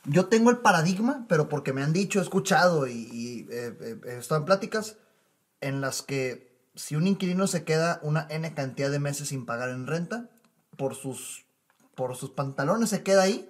[0.04, 4.00] Yo tengo el paradigma, pero porque me han dicho, he escuchado y, y, eh, eh,
[4.06, 4.98] he estado en pláticas
[5.60, 9.70] en las que si un inquilino se queda una N cantidad de meses sin pagar
[9.70, 10.28] en renta,
[10.76, 11.46] por sus,
[11.94, 13.48] por sus pantalones se queda ahí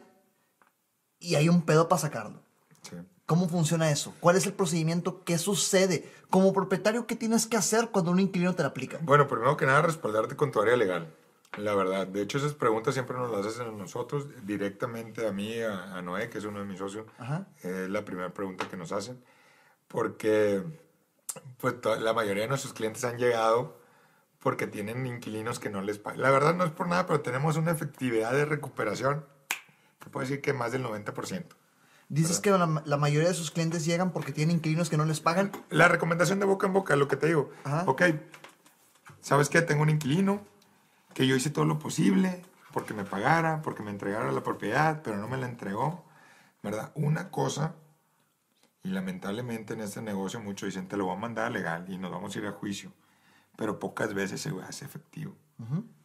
[1.19, 2.43] y hay un pedo para sacarlo.
[2.83, 2.97] Sí.
[3.27, 4.15] ¿Cómo funciona eso?
[4.21, 5.25] ¿Cuál es el procedimiento?
[5.25, 6.11] ¿Qué sucede?
[6.29, 8.99] Como propietario, ¿qué tienes que hacer cuando un inquilino te la aplica?
[9.01, 11.15] Bueno, primero que nada, respaldarte con tu área legal.
[11.57, 12.07] La verdad.
[12.07, 16.03] De hecho, esas preguntas siempre nos las hacen a nosotros, directamente a mí, a, a
[16.03, 17.07] Noé, que es uno de mis socios.
[17.19, 17.47] Ajá.
[17.63, 19.23] Es la primera pregunta que nos hacen.
[19.89, 20.63] Porque
[21.59, 23.79] pues, la mayoría de nuestros clientes han llegado
[24.41, 26.21] porque tienen inquilinos que no les pagan.
[26.21, 29.25] La verdad no es por nada, pero tenemos una efectividad de recuperación,
[29.99, 31.47] te puedo decir que más del 90%.
[32.15, 35.21] Dices que la, la mayoría de sus clientes llegan porque tienen inquilinos que no les
[35.21, 35.51] pagan.
[35.71, 37.51] La recomendación de boca en boca, lo que te digo.
[37.65, 37.85] Ajá.
[37.87, 38.03] Ok,
[39.21, 39.63] ¿sabes qué?
[39.63, 40.41] Tengo un inquilino
[41.13, 45.17] que yo hice todo lo posible porque me pagara, porque me entregara la propiedad, pero
[45.17, 46.05] no me la entregó,
[46.63, 46.93] ¿verdad?
[46.95, 47.75] Una cosa,
[48.85, 52.13] y lamentablemente en este negocio muchos dicen, te lo voy a mandar legal y nos
[52.13, 52.93] vamos a ir a juicio,
[53.57, 55.35] pero pocas veces se hace efectivo.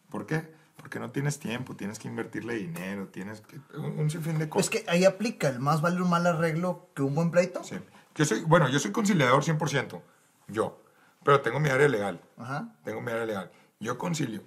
[0.10, 0.54] ¿Por qué?
[0.80, 3.60] Porque no tienes tiempo, tienes que invertirle dinero, tienes que...
[3.78, 4.74] Un, un sinfín de cosas.
[4.74, 7.64] Es que ahí aplica el más vale un mal arreglo que un buen pleito.
[7.64, 7.76] Sí.
[8.16, 10.02] Yo soy, bueno, yo soy conciliador 100%,
[10.48, 10.82] yo,
[11.24, 12.20] pero tengo mi área legal.
[12.38, 12.74] Ajá.
[12.84, 13.52] tengo mi área legal.
[13.80, 14.42] Yo concilio,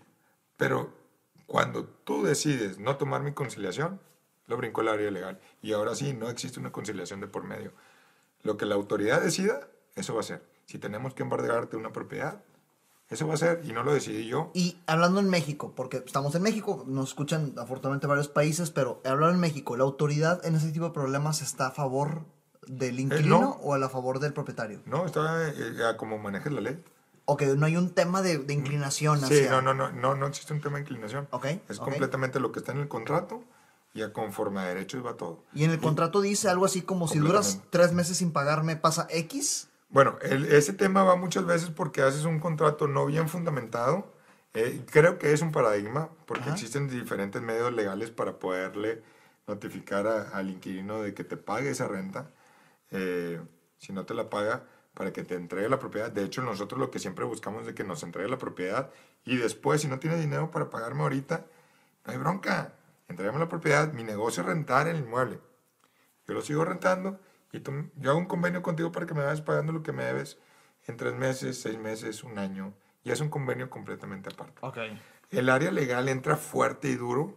[0.57, 0.95] pero
[1.47, 4.01] cuando tú decides no tomar mi conciliación,
[4.47, 5.41] lo brinco el área legal.
[5.63, 7.73] Y ahora sí, no existe una conciliación de por medio.
[8.43, 10.45] Lo que la autoridad decida, eso va a ser.
[10.67, 12.43] Si tenemos que embargarte una propiedad,
[13.13, 14.51] Eso va a ser y no lo decidí yo.
[14.55, 19.35] Y hablando en México, porque estamos en México, nos escuchan afortunadamente varios países, pero hablando
[19.35, 22.25] en México, ¿la autoridad en ese tipo de problemas está a favor
[22.67, 23.51] del inquilino Eh, no.
[23.63, 24.81] o a favor del propietario?
[24.87, 26.83] No, está eh, a como manejes la ley.
[27.25, 29.51] O que no hay un tema de, de inclinación Sí, hacia...
[29.51, 31.29] no, no, no, no, no existe un tema de inclinación.
[31.31, 31.85] Ok, Es ok.
[31.85, 33.45] completamente lo que está en el contrato
[33.95, 35.45] y a conforme a derechos va todo.
[35.55, 39.07] Y en el contrato dice algo así como si duras tres meses sin pagarme, pasa
[39.11, 39.69] X.
[39.93, 44.11] Bueno, el- ese tema va muchas veces porque haces un contrato no bien fundamentado.
[44.55, 46.53] Eh, creo que es un paradigma porque Ajá.
[46.55, 49.03] existen diferentes medios legales para poderle
[49.47, 52.31] notificar a- al inquilino de que te pague esa renta.
[52.91, 53.41] Eh,
[53.79, 56.11] si no te la paga, para que te entregue la propiedad.
[56.11, 58.91] De hecho, nosotros lo que siempre buscamos es que nos entregue la propiedad
[59.25, 61.47] y después, si no tiene dinero para pagarme ahorita,
[62.07, 62.75] no hay bronca.
[63.09, 63.93] Entrégame la propiedad.
[63.93, 65.39] Mi negocio es rentar el inmueble.
[66.27, 67.19] Yo lo sigo rentando
[67.53, 70.05] y tú, yo hago un convenio contigo para que me vayas pagando lo que me
[70.05, 70.39] debes
[70.87, 72.75] en tres meses, seis meses, un año.
[73.05, 74.55] Y es un convenio completamente aparte.
[74.61, 74.79] Ok.
[75.31, 77.37] El área legal entra fuerte y duro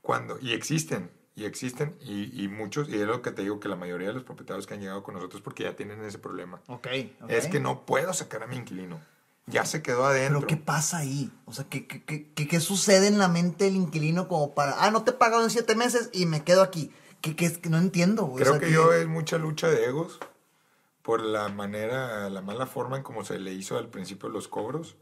[0.00, 3.68] cuando, y existen, y existen, y, y muchos, y es lo que te digo que
[3.68, 6.60] la mayoría de los propietarios que han llegado con nosotros porque ya tienen ese problema.
[6.68, 6.86] Ok.
[7.22, 7.30] ok.
[7.30, 9.00] Es que no puedo sacar a mi inquilino.
[9.46, 10.40] Ya se quedó adentro.
[10.40, 11.30] Pero ¿qué pasa ahí?
[11.44, 14.82] O sea, ¿qué, qué, qué, qué- qué sucede en la mente del inquilino como para,
[14.84, 16.90] ah, no te he pagado en siete meses y me quedo aquí?
[17.20, 18.24] ¿Qué, qué es que no entiendo?
[18.24, 18.42] güey?
[18.42, 20.18] O Creo sea, que yo es mucha lucha de egos
[21.02, 24.96] por la manera, la mala forma en cómo se le hizo al principio los cobros.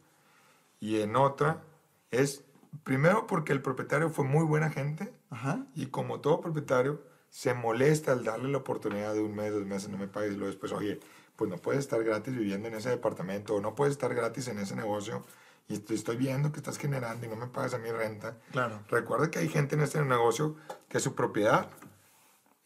[0.81, 1.63] Y en otra
[2.11, 2.45] es,
[2.83, 5.65] primero porque el propietario fue muy buena gente Ajá.
[5.75, 7.01] y como todo propietario
[7.31, 10.37] se molesta al darle la oportunidad de un mes, dos meses, no me pagues y
[10.37, 11.01] luego después, oye,
[11.37, 14.59] pues no puedes estar gratis viviendo en ese departamento o no puedes estar gratis en
[14.59, 15.25] ese negocio
[15.69, 18.37] y te estoy viendo que estás generando y no me pagas a mi renta.
[18.53, 18.81] Claro.
[18.89, 20.55] Recuerda que hay gente en este negocio
[20.89, 21.71] que su propiedad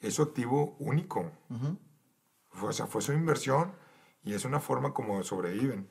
[0.01, 1.31] es su activo único.
[2.61, 3.73] O sea, fue su inversión
[4.25, 5.89] y es una forma como sobreviven.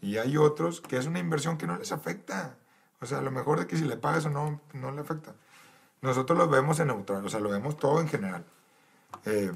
[0.00, 2.58] Y hay otros que es una inversión que no les afecta.
[3.00, 5.34] O sea, a lo mejor de que si le pagas o no, no le afecta.
[6.02, 8.44] Nosotros lo vemos en neutral, o sea, lo vemos todo en general.
[9.24, 9.52] Eh,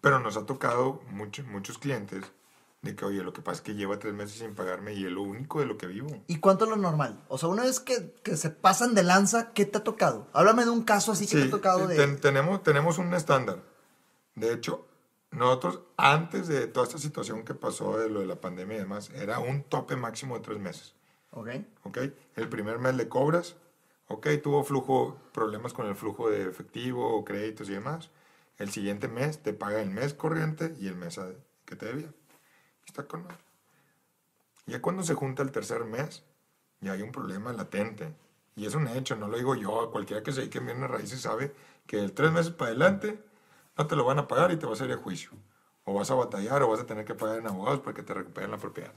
[0.00, 2.30] pero nos ha tocado mucho- muchos clientes
[2.82, 5.10] de que, oye, lo que pasa es que lleva tres meses sin pagarme y es
[5.12, 6.08] lo único de lo que vivo.
[6.26, 7.22] ¿Y cuánto es lo normal?
[7.28, 10.26] O sea, una vez que, que se pasan de lanza, ¿qué te ha tocado?
[10.32, 11.94] Háblame de un caso así que te ha tocado de...
[11.96, 13.62] ten- tenemos, tenemos un estándar.
[14.34, 14.84] De hecho,
[15.30, 19.10] nosotros, antes de toda esta situación que pasó de lo de la pandemia y demás,
[19.10, 20.94] era un tope máximo de tres meses.
[21.30, 21.50] Ok.
[21.84, 21.98] ¿ok?
[22.34, 23.54] El primer mes le cobras,
[24.08, 24.26] ¿ok?
[24.42, 28.10] Tuvo flujo, problemas con el flujo de efectivo créditos y demás.
[28.58, 31.18] El siguiente mes te paga el mes corriente y el mes
[31.64, 32.12] que te debía.
[32.86, 33.38] Está con madre.
[34.66, 36.22] Ya cuando se junta el tercer mes,
[36.80, 38.14] ya hay un problema latente.
[38.54, 39.90] Y es un hecho, no lo digo yo.
[39.90, 41.54] Cualquiera que se dedique a bienes raíces sabe
[41.86, 43.18] que el tres meses para adelante
[43.76, 45.30] no te lo van a pagar y te vas a ir a juicio.
[45.84, 48.14] O vas a batallar o vas a tener que pagar en abogados para que te
[48.14, 48.92] recuperen la propiedad.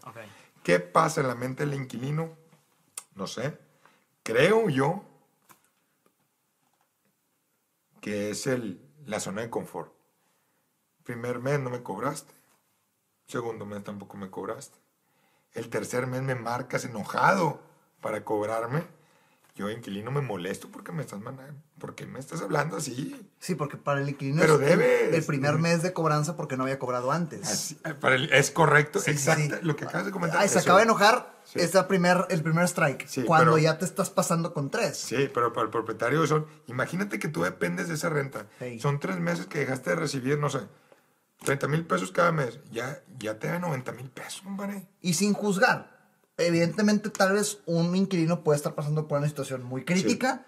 [0.64, 2.36] ¿Qué pasa en la mente del inquilino?
[3.16, 3.58] No sé.
[4.24, 5.04] Creo yo
[8.02, 9.92] que es el, la zona de confort.
[11.04, 12.34] Primer mes no me cobraste.
[13.28, 14.78] Segundo mes tampoco me cobraste.
[15.54, 17.62] El tercer mes me marcas enojado
[18.02, 18.84] para cobrarme.
[19.56, 21.58] Yo, inquilino, me molesto porque me estás mandando.
[21.80, 23.26] ¿Por qué me estás hablando así?
[23.40, 25.14] Sí, porque para el inquilino Pero es el- debes.
[25.14, 27.50] el primer mes de cobranza porque no había cobrado antes.
[27.50, 29.56] Así, eh, para el- es correcto, Sí, exacto.
[29.56, 29.62] sí.
[29.66, 30.42] Lo que acabas de comentar.
[30.42, 31.60] Ay, se eso acaba de enojar Sí.
[31.62, 33.08] es la primer, el primer strike.
[33.08, 34.98] Sí, cuando pero- ya te estás pasando con tres.
[34.98, 36.46] Sí, pero para el propietario son.
[36.68, 38.48] Imagínate que tú dependes de esa renta.
[38.82, 40.60] Son tres meses que dejaste de recibir, no sé,
[41.46, 42.60] 30 mil pesos cada mes.
[42.72, 44.88] Ya, ya te da 90 mil pesos, compadre.
[45.02, 45.96] Y sin juzgar.
[46.38, 50.46] Evidentemente, tal vez un inquilino puede estar pasando por una situación muy crítica.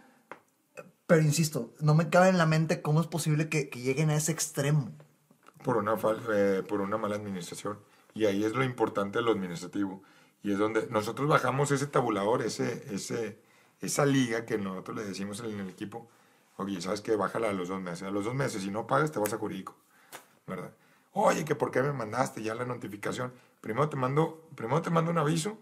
[1.05, 4.15] Pero insisto, no me cabe en la mente cómo es posible que, que lleguen a
[4.15, 4.91] ese extremo.
[5.63, 7.79] Por una, fal- eh, por una mala administración.
[8.13, 10.03] Y ahí es lo importante de lo administrativo.
[10.43, 13.39] Y es donde nosotros bajamos ese tabulador, ese, ese,
[13.79, 16.10] esa liga que nosotros le decimos en el equipo.
[16.57, 17.15] Oye, ¿sabes qué?
[17.15, 18.03] Bájala a los dos meses.
[18.03, 19.77] A los dos meses, si no pagas, te vas a jurídico.
[20.45, 20.71] ¿Verdad?
[21.13, 23.33] Oye, que por qué me mandaste ya la notificación.
[23.61, 25.57] Primero te mando, primero te mando un aviso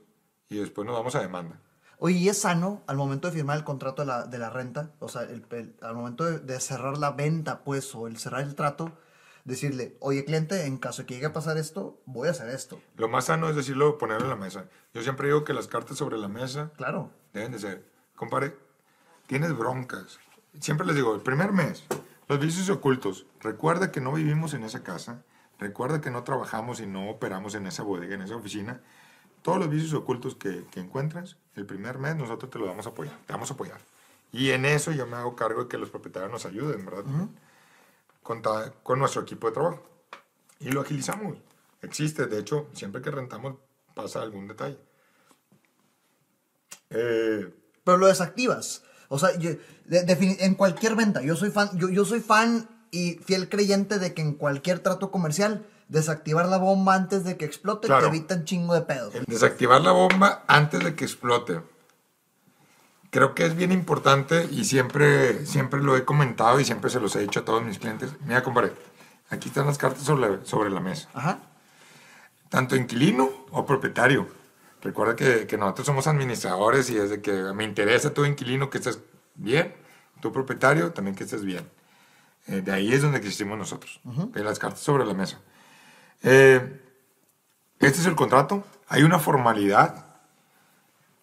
[0.49, 1.60] y después nos vamos a demanda.
[1.97, 4.91] Oye, ¿y es sano al momento de firmar el contrato de la, de la renta?
[4.99, 8.41] O sea, el- el- al momento de, de cerrar la venta, pues, o el cerrar
[8.41, 8.91] el trato,
[9.45, 12.81] decirle, oye, cliente, en caso de que llegue a pasar esto, voy a hacer esto.
[12.97, 14.65] Lo más sano es decirlo, ponerlo en la mesa.
[14.93, 17.12] Yo siempre digo que las cartas sobre la mesa Claro.
[17.34, 17.86] deben de ser.
[18.17, 18.55] Compadre,
[19.27, 20.19] tienes broncas.
[20.60, 21.84] Siempre les digo, el primer mes,
[22.27, 23.25] los vicios ocultos.
[23.39, 25.23] Recuerda que no vivimos en esa casa.
[25.60, 28.82] Recuerda que no trabajamos y no operamos en esa bodega, en esa oficina.
[29.41, 32.89] Todos los vicios ocultos que, que encuentres, el primer mes nosotros te lo vamos a
[32.89, 33.18] apoyar.
[33.26, 33.80] Te vamos a apoyar.
[34.32, 37.04] Y en eso yo me hago cargo de que los propietarios nos ayuden, ¿verdad?
[38.24, 39.84] con, ta- con nuestro equipo de trabajo.
[40.60, 41.38] Y lo agilizamos.
[41.82, 43.56] Existe, de hecho, siempre que rentamos
[43.94, 44.78] pasa algún detalle.
[46.89, 48.84] Eh, Pero lo desactivas.
[49.10, 49.52] O sea, yo-
[49.86, 53.99] de- defini- en cualquier venta, yo soy fan, yo, yo soy fan y fiel creyente
[53.99, 58.03] de que en cualquier trato comercial, desactivar la bomba antes de que explote Claro.
[58.10, 59.13] te evita un chingo de pedos.
[59.27, 61.62] desactivar la bomba antes de que explote.
[63.12, 67.15] Creo que es bien importante y siempre, siempre lo he comentado y siempre se los
[67.15, 68.10] he dicho a todos mis clientes.
[68.25, 68.73] Mira, compadre,
[69.29, 71.08] aquí están las cartas sobre, sobre la mesa.
[71.13, 71.39] Ajá.
[72.49, 74.27] tanto inquilino o propietario.
[74.81, 78.99] Recuerda que, que nosotros somos administradores y desde que me interesa tu inquilino que estés
[79.36, 79.73] bien,
[80.21, 81.67] tu propietario también que estés bien.
[82.47, 83.99] Eh, de ahí es donde existimos nosotros.
[84.05, 85.39] Ok, las cartas sobre la mesa.
[86.23, 86.81] Eh,
[87.79, 88.63] este es el contrato.
[88.88, 90.05] Hay una formalidad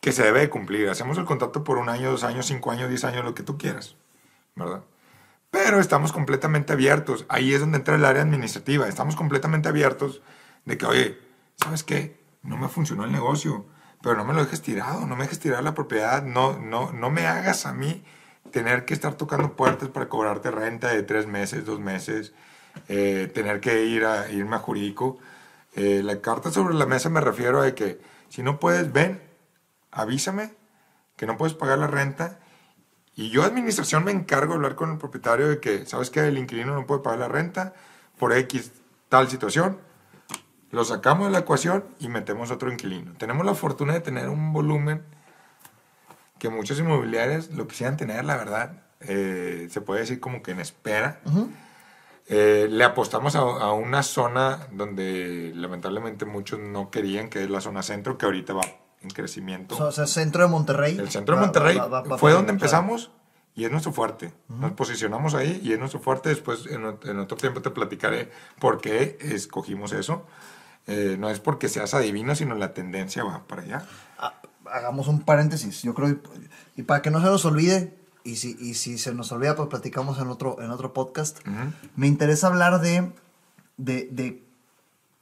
[0.00, 0.88] que se debe de cumplir.
[0.88, 3.56] Hacemos el contrato por un año, dos años, cinco años, diez años, lo que tú
[3.56, 3.96] quieras.
[4.56, 4.82] ¿Verdad?
[5.50, 7.24] Pero estamos completamente abiertos.
[7.28, 8.88] Ahí es donde entra el área administrativa.
[8.88, 10.22] Estamos completamente abiertos
[10.64, 11.18] de que, oye,
[11.56, 12.20] ¿sabes qué?
[12.42, 13.66] No me funcionó el negocio,
[14.02, 17.10] pero no me lo dejes tirado, no me dejes tirar la propiedad, no, no, no
[17.10, 18.04] me hagas a mí
[18.52, 22.32] tener que estar tocando puertas para cobrarte renta de tres meses, dos meses,
[22.88, 25.18] eh, tener que ir a, irme a jurídico.
[25.74, 29.20] Eh, la carta sobre la mesa me refiero a que si no puedes, ven,
[29.90, 30.54] avísame
[31.16, 32.38] que no puedes pagar la renta
[33.14, 36.20] y yo, administración, me encargo de hablar con el propietario de que, ¿sabes qué?
[36.20, 37.74] El inquilino no puede pagar la renta
[38.18, 38.72] por X
[39.10, 39.78] tal situación.
[40.70, 43.12] Lo sacamos de la ecuación y metemos otro inquilino.
[43.18, 45.02] Tenemos la fortuna de tener un volumen
[46.42, 48.82] que muchos inmobiliarios lo quisieran tener, la verdad.
[48.98, 51.20] eh, se puede decir como que en espera.
[52.28, 57.60] Eh, le apostamos a, a una zona donde lamentablemente muchos no querían, que es la
[57.60, 58.62] zona centro, que ahorita va
[59.02, 59.76] en crecimiento.
[59.86, 60.96] O sea, centro de Monterrey.
[60.98, 63.10] El centro de Monterrey va- va- va fue donde empezamos
[63.54, 64.32] y es nuestro fuerte.
[64.48, 66.28] Nos posicionamos ahí y es nuestro fuerte.
[66.30, 70.24] Después, en, en otro tiempo, te platicaré por qué escogimos eso.
[70.86, 73.82] Eh, no es porque seas adivino, sino la tendencia va para allá.
[74.18, 74.34] Ah,
[74.72, 75.82] hagamos un paréntesis.
[75.82, 76.20] Yo creo, y,
[76.76, 79.68] y para que no se nos olvide, y si, y si se nos olvida, pues
[79.68, 81.38] platicamos en otro, en otro podcast.
[81.96, 83.12] Me interesa hablar de,
[83.76, 84.42] de, de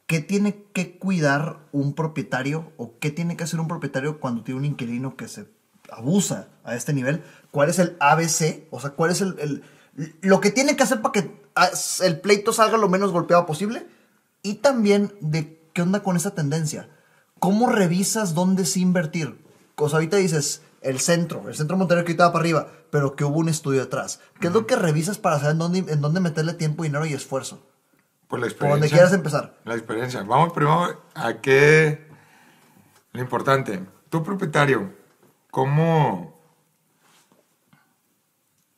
[0.06, 4.58] qué tiene que cuidar un propietario o qué tiene que hacer un propietario cuando tiene
[4.60, 5.46] un inquilino que se
[5.90, 7.22] abusa a este nivel.
[7.50, 8.64] ¿Cuál es el ABC?
[8.70, 9.62] O sea, ¿cuál es el, el-
[10.20, 11.68] lo que tiene que hacer para que ah,
[12.02, 13.86] el pleito salga lo menos golpeado posible?
[14.42, 16.88] Y también de qué onda con esa tendencia.
[17.40, 19.44] ¿Cómo revisas dónde sí invertir?
[19.76, 23.24] O sea, ahorita dices el centro, el centro Monterrey que va para arriba, pero que
[23.24, 24.20] hubo un estudio atrás.
[24.40, 27.14] ¿Qué es lo que revisas para saber en dónde, en dónde meterle tiempo, dinero y
[27.14, 27.66] esfuerzo?
[28.28, 28.68] Por la Por experiencia.
[28.80, 29.54] donde quieras empezar.
[29.64, 30.22] La experiencia.
[30.22, 32.06] Vamos primero a qué.
[33.12, 33.84] Lo importante.
[34.08, 34.92] Tu propietario,
[35.50, 36.38] ¿cómo.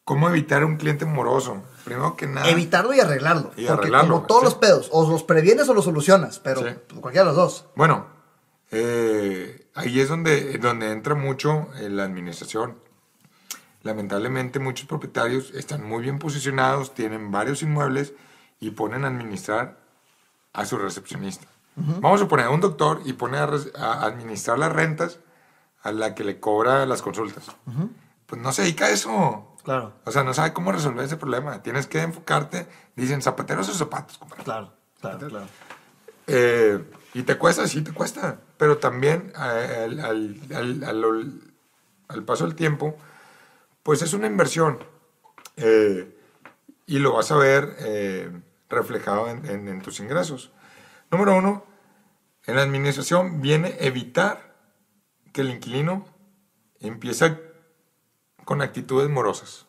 [0.05, 1.63] ¿Cómo evitar un cliente moroso?
[1.85, 2.49] Primero que nada.
[2.49, 3.53] Evitarlo y arreglarlo.
[3.57, 4.45] Y porque arreglarlo, como todos sí.
[4.47, 6.75] los pedos, o los previenes o los solucionas, pero Sí.
[7.01, 7.67] cualquiera de los dos.
[7.77, 8.07] Bueno,
[8.75, 12.79] eh, ahí es donde, donde entra mucho eh, la administración.
[13.83, 18.15] Lamentablemente muchos propietarios están muy bien posicionados, tienen varios inmuebles
[18.61, 19.79] y ponen a administrar
[20.55, 21.47] a su recepcionista.
[21.75, 23.45] Vamos a poner a un doctor y pone a,
[24.05, 25.19] administrar las rentas
[25.83, 27.47] a la que le cobra las consultas.
[28.27, 29.57] Pues no se dedica a eso.
[29.65, 29.95] Claro.
[30.05, 31.63] O sea, no sabe cómo resolver ese problema.
[31.63, 34.45] Tienes que enfocarte, dicen zapateros o zapatos, compadre.
[34.45, 35.47] Claro, claro, claro.
[36.27, 41.41] Eh, y te cuesta, sí te cuesta, pero también eh, al, al- al-
[42.09, 42.97] al- paso del tiempo,
[43.83, 44.79] pues es una inversión
[45.57, 46.17] eh,
[46.87, 48.31] y lo vas a ver eh,
[48.69, 50.51] reflejado en, en- en tus ingresos.
[51.11, 51.65] Número uno,
[52.47, 54.55] en la administración viene evitar
[55.33, 56.07] que el inquilino
[56.81, 57.39] empiece
[58.45, 59.67] con actitudes morosas.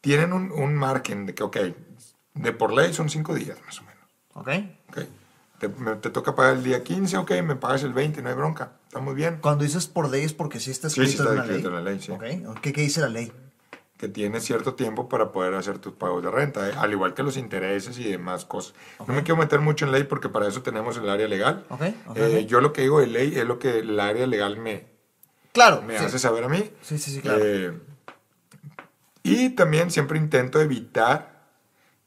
[0.00, 1.56] Tienen un, un margen de que, ok,
[2.34, 4.04] de por ley son cinco días más o menos.
[4.34, 4.48] ¿Ok?
[4.88, 4.98] Ok.
[5.64, 8.34] Te, me- te toca pagar el día 15, ok, me pagas el 20, no hay
[8.34, 8.72] bronca.
[8.86, 9.38] Está muy bien.
[9.40, 11.56] Cuando dices por ley es porque sí está Sí, sí escrito está en ley.
[11.56, 12.12] escrito en la ley, sí.
[12.12, 12.60] Ok.
[12.60, 13.32] ¿Qué, qué dice la ley?
[13.96, 17.22] Que tienes cierto tiempo para poder hacer tus pagos de renta, eh, al igual que
[17.22, 18.74] los intereses y demás cosas.
[19.06, 21.64] No me quiero meter mucho en ley porque para eso tenemos el área legal.
[21.70, 22.44] Ok, ok, Eh.
[22.46, 24.84] Yo lo que digo de ley es lo que el área legal me,
[25.52, 25.80] Claro.
[25.80, 26.04] me sí.
[26.04, 26.70] hace saber a mí.
[26.82, 27.38] Sí, sí, sí, claro.
[27.42, 27.72] Eh,
[29.22, 31.40] y también siempre intento evitar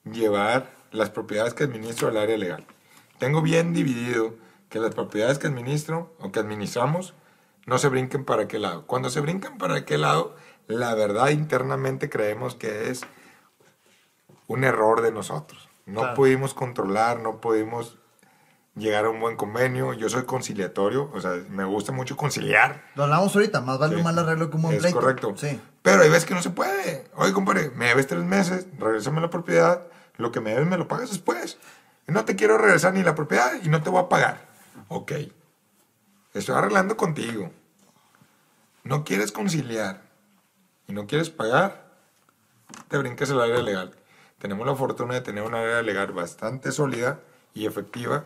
[0.03, 2.65] llevar las propiedades que administro al área legal.
[3.19, 4.35] Tengo bien dividido
[4.69, 7.13] que las propiedades que administro o que administramos
[7.65, 8.85] no se brinquen para qué lado.
[8.85, 10.35] Cuando se brincan para qué lado,
[10.67, 13.01] la verdad internamente creemos que es
[14.47, 15.67] un error de nosotros.
[15.85, 16.15] No Claro.
[16.15, 17.97] pudimos controlar, no pudimos
[18.75, 19.93] llegar a un buen convenio.
[19.93, 22.83] Yo soy conciliatorio, o sea, me gusta mucho conciliar.
[22.95, 23.99] Lo hablamos ahorita, más vale Sí.
[23.99, 24.99] un mal arreglo que un buen Es pleito.
[24.99, 25.33] correcto.
[25.37, 25.59] Sí.
[25.81, 27.05] Pero hay veces que no se puede.
[27.15, 29.81] Oye, compadre, me debes tres meses, regresame la propiedad,
[30.17, 31.57] lo que me debes me lo pagas después.
[32.07, 34.47] No te quiero regresar ni la propiedad y no te voy a pagar.
[34.87, 35.11] Ok.
[36.33, 37.51] Estoy arreglando contigo.
[38.83, 40.01] no quieres conciliar
[40.87, 41.91] y no quieres pagar,
[42.87, 43.93] te brincas el área legal.
[44.39, 47.19] Tenemos la fortuna de tener una área legal bastante sólida
[47.53, 48.23] y efectiva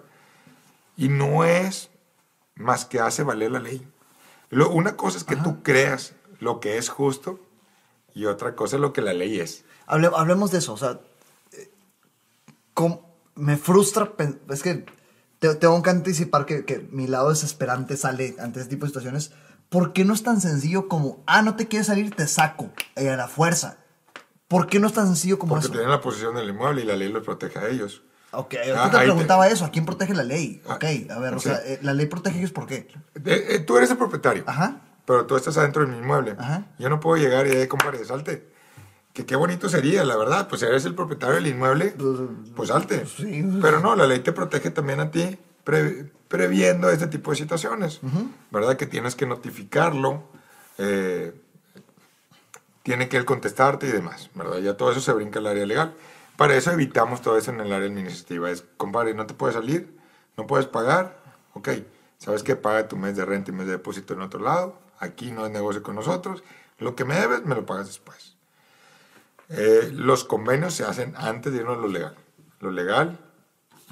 [0.97, 1.89] y no es
[2.53, 3.87] más que hace valer la ley.
[4.51, 7.39] Lo, una cosa es que tú creas lo que es justo
[8.13, 9.63] y otra cosa es lo que la ley es.
[9.87, 10.99] Hable- hablemos de eso, o sea,
[11.53, 11.71] eh,
[12.75, 14.11] ¿cómo- me frustra,
[14.49, 14.85] es que
[15.39, 19.31] te- tengo que anticipar que, que mi lado desesperante sale ante este tipo de situaciones.
[19.69, 23.09] ¿Por qué no es tan sencillo como, ah, no te quieres salir, te saco, eh,
[23.09, 23.77] a la fuerza?
[24.47, 25.71] ¿Por qué no es tan sencillo como Porque eso?
[25.73, 28.03] tienen la posesión del inmueble y la ley los protege a ellos.
[28.33, 30.61] Ok, Ah, ahorita te ahí te- preguntaba eso, ¿a quién protege la ley?
[30.67, 31.49] Ah, Ok, a ver, o sí.
[31.49, 32.87] sea, eh, la ley protege a ellos por qué?
[33.25, 34.81] Eh, tú eres el propietario, Ajá.
[35.05, 36.35] pero tú estás adentro de mi inmueble.
[36.37, 36.65] Ajá.
[36.79, 38.51] Yo no puedo llegar y, eh, compadre, salte.
[39.13, 40.47] Que qué bonito sería, la verdad.
[40.47, 41.93] Pues eres el propietario del inmueble,
[42.55, 43.05] pues salte.
[43.05, 43.45] sí.
[43.61, 47.99] Pero no, la ley te protege también a ti, pre- previendo este tipo de situaciones.
[48.51, 48.77] ¿Verdad?
[48.77, 50.23] Que tienes que notificarlo,
[50.77, 51.33] eh,
[52.83, 54.29] tiene que él contestarte y demás.
[54.33, 54.59] ¿Verdad?
[54.59, 55.93] Ya todo eso se brinca al área legal.
[56.37, 58.49] Para eso evitamos todo eso en el área administrativa.
[58.49, 59.95] Es, compadre, no te puedes salir,
[60.37, 61.19] no puedes pagar.
[61.53, 61.69] Ok,
[62.17, 62.55] ¿sabes qué?
[62.55, 64.79] Paga tu mes de renta y mes de depósito en otro lado.
[64.99, 66.43] Aquí no es negocio con nosotros.
[66.79, 68.35] Lo que me debes, me lo pagas después.
[69.51, 72.15] Eh, los convenios se hacen antes de irnos a lo legal.
[72.61, 73.17] Lo legal,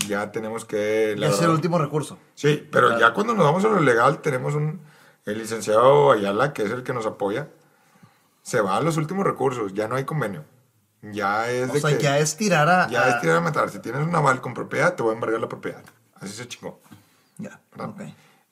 [0.08, 1.16] ya tenemos que...
[1.18, 2.18] la es el último recurso.
[2.36, 4.82] Sí, pero ya cuando nos vamos a lo legal, tenemos un...
[5.26, 7.50] El licenciado Ayala, que es el que nos apoya,
[8.42, 9.74] se va a los últimos recursos.
[9.74, 10.46] Ya no hay convenio.
[11.02, 12.04] Ya es O de sea, que...
[12.04, 12.88] ya es tirar a...
[12.90, 13.70] ya a- es tirar a matar.
[13.70, 15.84] Si tienes un aval con propiedad, te voy a embargar la propiedad.
[16.16, 16.80] Así se chingó.
[17.38, 17.60] Ya.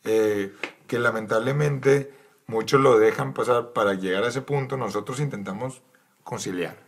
[0.04, 0.54] Eh,
[0.88, 2.14] que lamentablemente
[2.48, 4.78] muchos lo dejan pasar para llegar a ese punto.
[4.78, 5.82] Nosotros intentamos
[6.24, 6.87] conciliar.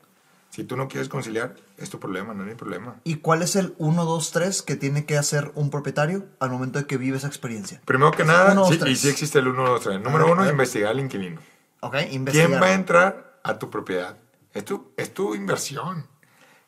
[0.50, 2.96] Si tú no quieres conciliar, es tu problema, no es mi problema.
[3.04, 6.80] ¿Y cuál es el 1, 2, 3 que tiene que hacer un propietario al momento
[6.80, 7.82] de que vive esa experiencia?
[7.86, 10.02] Primero que nada, Uno, dos, sí, y sí existe el 1, 2, 3.
[10.02, 10.50] Número Ah, uno, ah.
[10.50, 11.40] investigar al inquilino.
[11.82, 12.50] Ok, investigar.
[12.50, 14.18] ¿Quién va a entrar a tu propiedad?
[14.54, 16.08] Es tu, es tu inversión.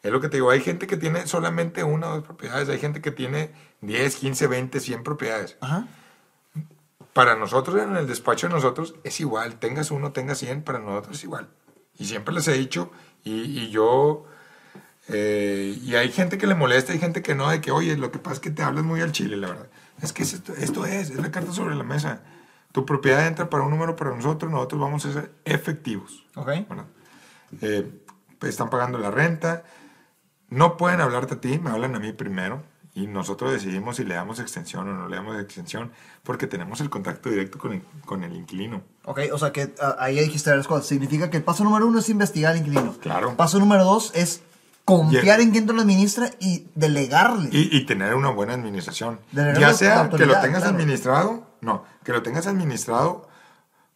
[0.03, 0.51] Es lo que te digo.
[0.51, 2.69] Hay gente que tiene solamente una o dos propiedades.
[2.69, 3.51] Hay gente que tiene
[3.82, 5.57] 10, 15, 20, 100 propiedades.
[5.61, 5.88] Ajá.
[7.13, 9.55] Para nosotros, en el despacho de nosotros, es igual.
[9.59, 11.49] Tengas uno, tengas 100, para nosotros es igual.
[11.97, 12.89] Y siempre les he dicho,
[13.24, 14.26] y, y yo...
[15.07, 18.11] eh, y hay gente que le molesta, hay gente que no, de que, oye, lo
[18.11, 19.67] que pasa es que te hablas muy al chile, la verdad.
[20.01, 22.22] Es que es esto, esto es, es la carta sobre la mesa.
[22.72, 26.26] Tu propiedad entra para un número para nosotros, nosotros vamos a ser efectivos.
[26.36, 26.49] Ok.
[27.61, 27.89] Eh,
[28.39, 29.63] pues están pagando la renta,
[30.49, 32.63] no pueden hablarte a ti, me hablan a mí primero
[32.93, 35.91] y nosotros decidimos si le damos extensión o no le damos extensión
[36.24, 38.84] porque tenemos el contacto directo con el, con el inquilino.
[39.05, 40.85] Ok, o sea que ah, ahí dijiste varias cosas.
[40.87, 42.93] Significa que el paso número uno es investigar al inquilino.
[42.99, 43.35] Claro.
[43.35, 44.41] Paso número dos es
[44.85, 47.49] confiar en quien te lo administra y delegarle.
[47.51, 49.19] Y, y tener una buena administración.
[49.31, 50.75] Delegarlo Ya sea que lo tengas claro.
[50.77, 53.27] administrado, no, que lo tengas administrado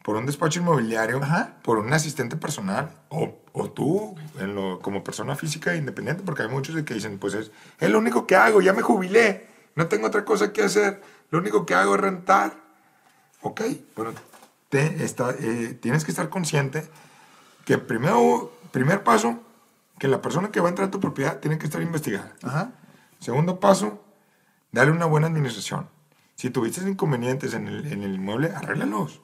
[0.04, 1.56] por un despacho inmobiliario, Ajá.
[1.64, 6.44] por un asistente personal o, o tú en lo- como persona física e independiente, porque
[6.44, 9.48] hay muchos de que dicen, pues es, es lo único que hago, ya me jubilé,
[9.76, 11.02] no tengo otra cosa que hacer,
[11.32, 12.54] lo único que hago es rentar.
[13.42, 13.62] Ok,
[13.96, 14.12] bueno,
[14.70, 16.88] te, está, eh, tienes que estar consciente
[17.66, 19.40] que primero, primer paso,
[20.00, 22.34] que la persona que va a entrar a tu propiedad tiene que estar investigada.
[22.44, 22.72] Ajá.
[23.20, 24.04] Segundo paso,
[24.72, 25.88] darle una buena administración.
[26.36, 29.22] Si tuviste inconvenientes en el, en el inmueble, arréglalos,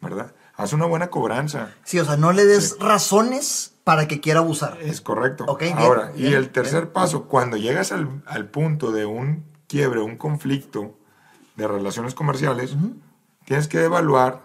[0.00, 0.34] ¿verdad?
[0.56, 1.70] Haz una buena cobranza.
[1.84, 2.76] Sí, o sea, no le des Sí.
[2.80, 4.78] razones para que quiera abusar.
[4.82, 5.44] Es correcto.
[5.48, 6.92] Ok, bien, Ahora, y bien, el tercer bien.
[6.92, 10.96] paso, cuando llegas al, al punto de un quiebre, un conflicto
[11.56, 12.76] de relaciones comerciales,
[13.46, 14.42] tienes que evaluar,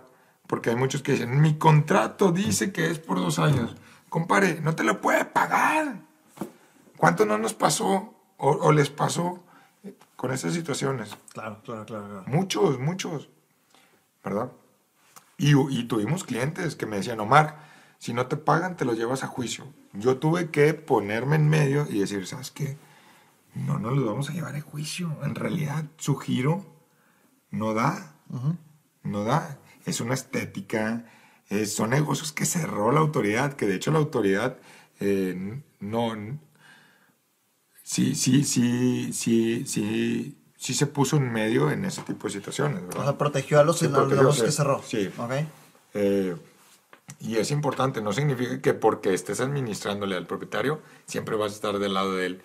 [0.50, 3.76] porque hay muchos que dicen, mi contrato dice que es por dos años.
[4.10, 6.00] Compare, no te lo puede pagar.
[6.98, 9.44] ¿Cuánto no nos pasó o, o les pasó
[9.84, 11.16] eh, con esas situaciones?
[11.34, 12.08] Claro, claro, claro.
[12.08, 12.24] claro.
[12.26, 13.30] Muchos, muchos,
[14.24, 14.52] ¿verdad?
[15.38, 17.60] Y, y tuvimos clientes que me decían, Omar,
[18.00, 19.66] si no te pagan, te los llevas a juicio.
[19.94, 22.76] Yo tuve que ponerme en medio y decir, ¿sabes qué?
[23.54, 25.16] No nos los vamos a llevar a juicio.
[25.22, 26.66] En realidad, su giro
[27.52, 28.16] no da.
[29.04, 29.60] No da.
[29.90, 31.06] Es una estética.
[31.50, 34.58] eh, son negocios que cerró la autoridad, que de hecho la autoridad
[35.00, 36.40] eh, no...
[37.84, 42.82] Sí, sí, sí, sí, sí, sí se puso en medio en ese tipo de situaciones,
[42.86, 43.02] ¿verdad?
[43.02, 44.84] O sea, protegió a los, Sí, negocios que cerró.
[44.86, 45.10] Sí.
[45.18, 45.32] Ok.
[45.96, 46.36] Eh,
[47.20, 51.80] y es importante, no significa que porque estés administrándole al propietario, siempre vas a estar
[51.80, 52.42] del lado de él.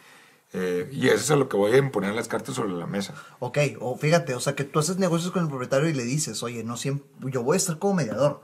[0.57, 3.13] Eh, y eso es a lo que voy a imponer las cartas sobre la mesa.
[3.41, 6.45] Ok, o fíjate, o sea que tú haces negocios con el propietario y le dices,
[6.45, 8.41] oye, no siempre, yo voy a estar como mediador.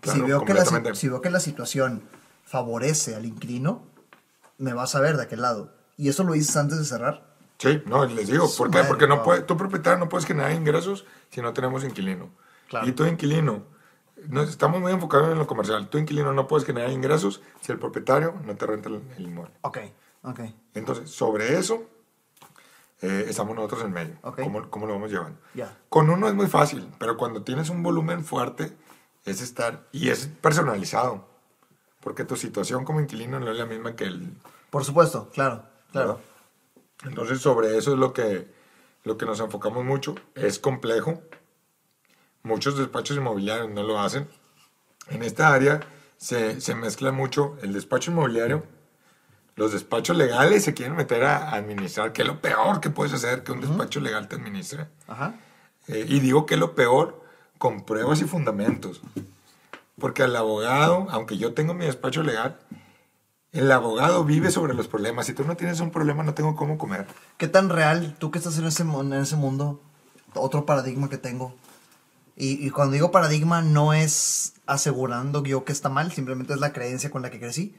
[0.00, 2.02] Claro, si, veo que la, si- veo que la situación
[2.44, 3.82] favorece al inquilino,
[4.58, 5.72] me vas a ver de aquel lado.
[5.96, 7.28] Y eso lo dices antes de cerrar.
[7.58, 8.78] Sí, no, les digo, ¿por qué?
[8.78, 12.30] madre, Porque no puede, tu propietario no puedes generar ingresos si no tenemos inquilino.
[12.68, 12.86] Claro.
[12.86, 13.64] Y tu inquilino
[14.28, 15.88] nos estamos muy enfocados en lo comercial.
[15.88, 19.52] Tú, inquilino, no puedes generar ingresos si el propietario no te renta el, el inmueble.
[19.62, 19.78] Ok,
[20.22, 20.40] ok.
[20.74, 21.88] Entonces, sobre eso,
[23.02, 24.18] eh, estamos nosotros en medio.
[24.22, 24.40] Ok.
[24.42, 25.38] ¿Cómo, cómo lo vamos llevando?
[25.54, 25.78] Ya.
[25.88, 28.76] Con uno es muy fácil, pero cuando tienes un volumen fuerte,
[29.24, 31.28] es estar, y es personalizado,
[32.00, 34.34] porque tu situación como inquilino no es la misma que el...
[34.70, 36.20] Por supuesto, claro, claro.
[37.04, 38.52] Entonces, sobre eso es lo que,
[39.04, 40.14] lo que nos enfocamos mucho.
[40.34, 41.22] Es complejo.
[42.42, 44.28] Muchos despachos inmobiliarios no lo hacen.
[45.08, 45.80] En esta área
[46.16, 48.64] se, se mezcla mucho el despacho inmobiliario.
[49.56, 53.42] Los despachos legales se quieren meter a administrar, que es lo peor que puedes hacer
[53.42, 54.88] que un despacho legal te administre.
[55.06, 55.34] Ajá.
[55.88, 57.22] Eh, y digo que es lo peor
[57.58, 59.02] con pruebas y fundamentos.
[59.98, 62.58] Porque al abogado, aunque yo tengo mi despacho legal,
[63.52, 65.26] el abogado vive sobre los problemas.
[65.26, 67.06] Si tú no tienes un problema, no tengo cómo comer.
[67.36, 69.82] ¿Qué tan real, tú que estás en ese, en ese mundo,
[70.34, 71.54] otro paradigma que tengo?
[72.36, 76.72] Y, y cuando digo paradigma no es asegurando yo que está mal, simplemente es la
[76.72, 77.76] creencia con la que crecí.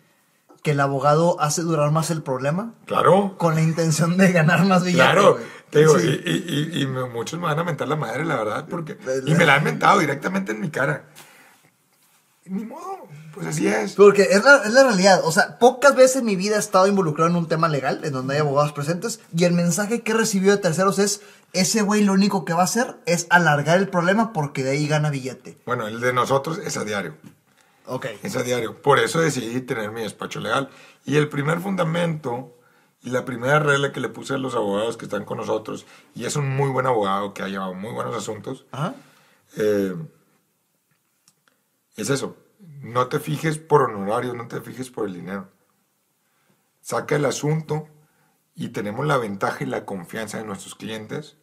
[0.64, 4.84] Que el abogado hace durar más el problema Claro, con la intención de ganar más
[4.84, 5.04] billete.
[5.04, 5.40] claro.
[5.72, 6.22] Te digo, Sí.
[6.26, 8.98] y, y- y- y muchos me van a mentar la madre, la verdad, porque...
[9.26, 11.06] Y me la han mentado directamente en mi cara.
[12.46, 13.94] Ni modo, pues así es.
[13.94, 15.22] Porque es la, es la realidad.
[15.24, 18.12] O sea, pocas veces en mi vida he estado involucrado en un tema legal, en
[18.12, 21.22] donde hay abogados presentes, y el mensaje que he recibido de terceros es,
[21.54, 24.88] ese güey lo único que va a hacer es alargar el problema porque de ahí
[24.88, 25.58] gana billete.
[25.66, 27.16] Bueno, el de nosotros es a diario.
[27.86, 28.08] Ok.
[28.24, 28.82] Es a diario.
[28.82, 30.70] Por eso decidí tener mi despacho legal.
[31.06, 32.58] Y el primer fundamento
[33.04, 36.26] y la primera regla que le puse a los abogados que están con nosotros, y
[36.26, 38.94] es un muy buen abogado que ha llevado muy buenos asuntos, Ajá.
[39.58, 39.96] eh,
[41.96, 42.38] es eso.
[42.82, 45.50] No te fijes por honorarios, no te fijes por el dinero.
[46.82, 47.88] Saca el asunto
[48.56, 51.38] y tenemos la ventaja y la confianza de nuestros clientes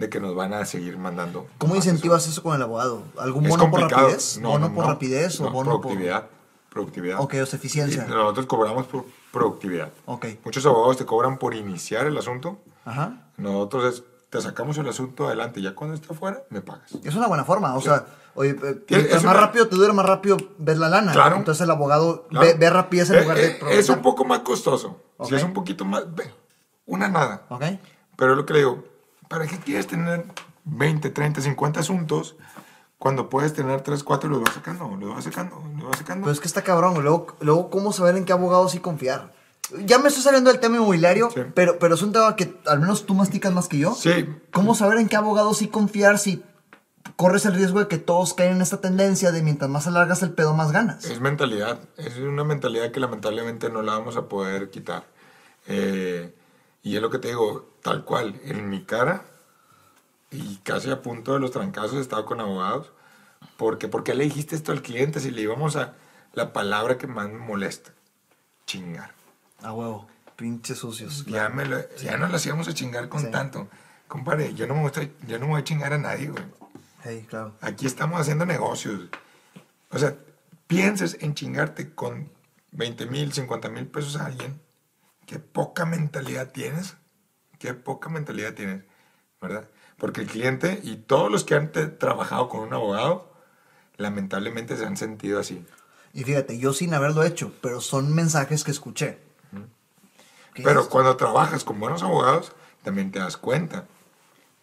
[0.00, 1.46] de que nos van a seguir mandando.
[1.58, 3.02] ¿Cómo incentivas eso con el abogado?
[3.18, 4.38] ¿Algún bono por rapidez?
[4.38, 4.90] No, ¿Bono no, por no.
[4.92, 5.80] rapidez o No, bono por...?
[5.82, 6.26] productividad.
[6.70, 7.20] Productividad.
[7.20, 8.06] Ok, o sea, eficiencia.
[8.08, 9.90] Y nosotros cobramos por productividad.
[10.06, 10.26] Ok.
[10.44, 12.58] Muchos abogados te cobran por iniciar el asunto.
[12.84, 13.30] Ajá.
[13.36, 15.60] Nosotros es, te sacamos el asunto adelante.
[15.60, 16.92] Ya cuando está afuera, me pagas.
[17.04, 19.92] Es una buena forma, o sea, oye, eh, Es- es más una- rápido te dura,
[19.92, 21.12] más rápido ves la lana.
[21.12, 21.36] Claro.
[21.36, 22.46] Entonces el abogado Claro.
[22.46, 23.78] ve, ve rapidez en Eh, lugar eh, de...
[23.78, 25.02] es un poco más costoso.
[25.28, 26.04] Si es un poquito más...
[26.14, 26.32] ve,
[26.86, 27.42] Una nada.
[27.50, 27.62] Ok.
[28.16, 28.84] Pero es lo que le digo,
[29.30, 30.24] ¿para qué quieres tener
[30.64, 32.34] 20, 30, 50 asuntos
[32.98, 36.24] cuando puedes tener 3, 4 y los vas sacando, los vas sacando, los vas sacando?
[36.24, 39.32] Pero es que está cabrón, luego, luego cómo saber en qué abogado sí confiar.
[39.86, 41.42] Ya me estoy saliendo del tema inmobiliario, Sí.
[41.54, 43.94] pero, pero es un tema que al menos tú masticas más que yo.
[43.94, 46.42] sí, ¿Cómo saber en qué abogado sí confiar si
[47.14, 50.32] corres el riesgo de que todos caen en esta tendencia de mientras más alargas el
[50.32, 51.04] pedo, más ganas?
[51.04, 55.04] Es mentalidad, es una mentalidad que lamentablemente no la vamos a poder quitar.
[55.68, 56.34] Eh,
[56.82, 59.24] y es lo que te digo, tal cual, en mi cara
[60.30, 62.92] y casi a punto de los trancazos he estado con abogados.
[63.56, 65.94] Porque, ¿Por qué le dijiste esto al cliente si le íbamos a
[66.34, 67.92] la palabra que más me molesta?
[68.66, 69.12] Chingar.
[69.62, 70.06] A huevo,
[70.36, 71.24] pinches sucios.
[71.26, 73.30] Ya, me lo- ya no las íbamos a chingar con Sí.
[73.30, 73.68] tanto.
[74.08, 76.44] Compadre, yo no, me gusta, yo no me voy a chingar a nadie, güey.
[77.02, 77.54] Hey, claro.
[77.60, 79.08] Aquí estamos haciendo negocios.
[79.90, 80.14] O sea,
[80.66, 82.30] pienses en chingarte con
[82.72, 84.60] 20 mil, 50 mil pesos a alguien.
[85.30, 86.96] Qué poca mentalidad tienes.
[87.60, 88.82] Qué poca mentalidad tienes,
[89.40, 89.68] ¿verdad?
[89.96, 91.70] Porque el cliente y todos los que han
[92.00, 93.32] trabajado con un abogado,
[93.96, 95.64] lamentablemente se han sentido así.
[96.12, 99.20] Y fíjate, yo sin haberlo hecho, pero son mensajes que escuché.
[100.52, 100.86] ¿Qué Pero es?
[100.88, 102.50] cuando trabajas con buenos abogados,
[102.82, 103.84] también te das cuenta.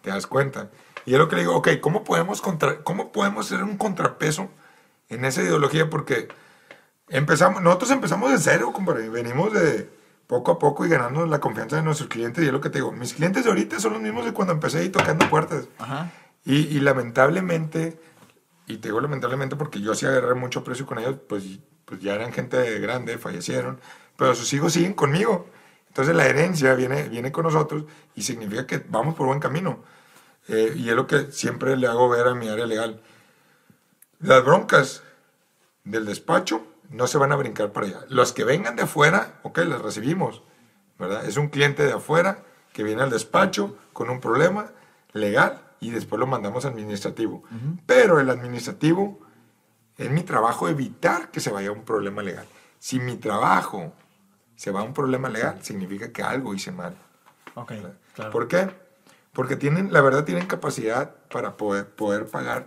[0.02, 0.68] Te das cuenta.
[1.06, 4.50] Y es lo que le digo, ok, ¿cómo podemos, contra, ¿cómo podemos hacer un contrapeso
[5.08, 5.88] en esa ideología?
[5.88, 6.28] Porque
[7.08, 9.08] empezamos, nosotros empezamos de cero, compadre.
[9.08, 9.96] Venimos de
[10.28, 12.44] poco a poco y ganando la confianza de nuestros clientes.
[12.44, 14.52] Y es lo que te digo, mis clientes de ahorita son los mismos de cuando
[14.52, 15.66] empecé ahí tocando puertas.
[15.78, 16.12] Ajá.
[16.44, 17.98] Y, y lamentablemente,
[18.66, 21.44] y te digo lamentablemente porque yo sí agarré mucho precio con ellos, pues,
[21.84, 23.80] pues ya eran gente grande, fallecieron,
[24.16, 25.46] pero sus hijos siguen conmigo.
[25.88, 29.82] Entonces la herencia viene, viene con nosotros y significa que vamos por buen camino.
[30.48, 33.00] Eh, y es lo que siempre le hago ver a mi área legal.
[34.20, 35.02] Las broncas
[35.84, 38.00] del despacho no se van a brincar para allá.
[38.08, 40.42] Los que vengan de afuera, ok, las recibimos,
[40.98, 41.24] ¿verdad?
[41.26, 44.72] Es un cliente de afuera que viene al despacho con un problema
[45.12, 47.42] legal y después lo mandamos administrativo.
[47.86, 49.20] Pero el administrativo
[49.96, 52.46] es mi trabajo evitar que se vaya a un problema legal.
[52.78, 53.92] Si mi trabajo
[54.56, 56.96] se va a un problema legal, significa que algo hice mal.
[57.54, 57.72] Ok,
[58.14, 58.30] claro.
[58.30, 58.70] ¿Por qué?
[59.32, 62.66] Porque tienen, la verdad, tienen capacidad para poder, poder pagar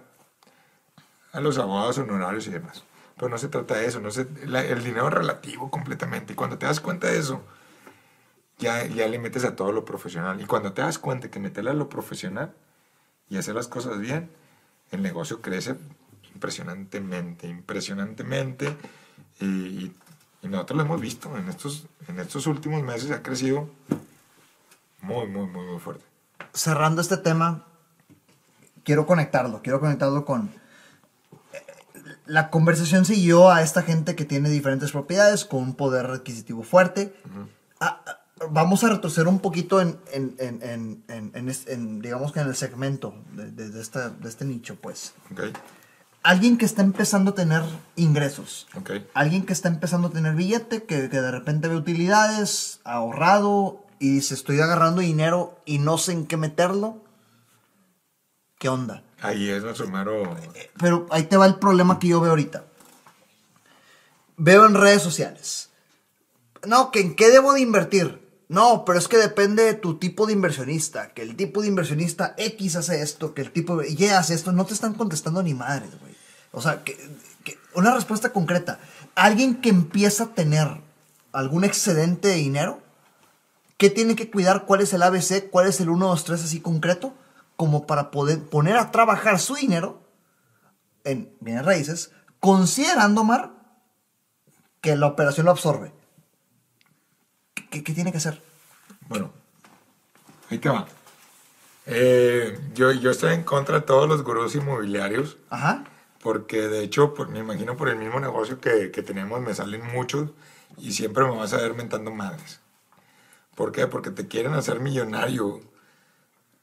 [1.33, 2.83] a los abogados honorarios y demás.
[3.21, 6.33] Pero no se trata de eso, no se, la- el dinero es relativo completamente.
[6.33, 7.43] Y cuando te das cuenta de eso,
[8.57, 10.41] ya, ya le metes a todo lo profesional.
[10.41, 12.51] Y cuando te das cuenta que meterle a lo profesional
[13.29, 14.31] y hacer las cosas bien,
[14.89, 15.75] el negocio crece
[16.33, 18.75] impresionantemente, impresionantemente.
[19.39, 19.91] Y,
[20.41, 23.69] y nosotros lo hemos visto en estos, en estos últimos meses, ha crecido
[25.01, 26.03] muy, muy, muy, muy fuerte.
[26.55, 27.67] Cerrando este tema,
[28.83, 30.59] quiero conectarlo, quiero conectarlo con...
[32.25, 37.13] La conversación siguió a esta gente que tiene diferentes propiedades con un poder adquisitivo fuerte.
[37.79, 38.17] Ah, ah,
[38.49, 39.97] vamos a retroceder un poquito en,
[42.01, 45.13] digamos que en el segmento de, de- de esta- de este nicho, pues.
[45.31, 45.41] ¿Ok?
[46.23, 47.63] Alguien que está empezando a tener
[47.95, 48.67] ingresos.
[48.75, 48.91] ¿Ok?
[49.15, 54.09] Alguien que está empezando a tener billete, que, que de repente ve utilidades, ahorrado y
[54.15, 56.97] dice, estoy agarrando dinero y no sé en qué meterlo.
[58.59, 59.03] ¿Qué onda?
[59.21, 60.35] Ahí es nuestro mero...
[60.79, 62.63] Pero ahí te va el problema que yo veo ahorita.
[64.37, 65.69] Veo en redes sociales.
[66.65, 68.19] No, que en qué debo de invertir.
[68.47, 71.13] No, pero es que depende de tu tipo de inversionista.
[71.13, 74.51] Que el tipo de inversionista X hace esto, que el tipo Y hace esto.
[74.51, 76.15] No te están contestando ni madres, güey.
[76.51, 76.97] O sea, que-
[77.73, 78.79] una respuesta concreta.
[79.15, 80.67] Alguien que empieza a tener
[81.31, 82.81] algún excedente de dinero,
[83.77, 84.65] ¿qué tiene que cuidar?
[84.65, 85.49] ¿Cuál es el ABC?
[85.49, 87.13] ¿Cuál es el 1, 2, 3 así concreto?
[87.61, 90.01] Como para poder poner a trabajar su dinero
[91.03, 93.51] en bienes raíces, considerando, Mar,
[94.81, 95.93] que la operación lo absorbe.
[97.69, 98.41] ¿Qué, qué tiene que hacer?
[99.09, 99.31] Bueno,
[100.49, 100.87] ahí te va.
[101.85, 105.83] Eh, yo, yo estoy en contra de todos los gurús inmobiliarios Ajá.
[106.23, 109.85] porque de hecho, por- me imagino por el mismo negocio que, que tenemos, me salen
[109.85, 110.31] muchos
[110.79, 112.59] y siempre me vas a ver mentando madres.
[113.53, 113.85] ¿Por qué?
[113.85, 115.61] Porque te quieren hacer millonario,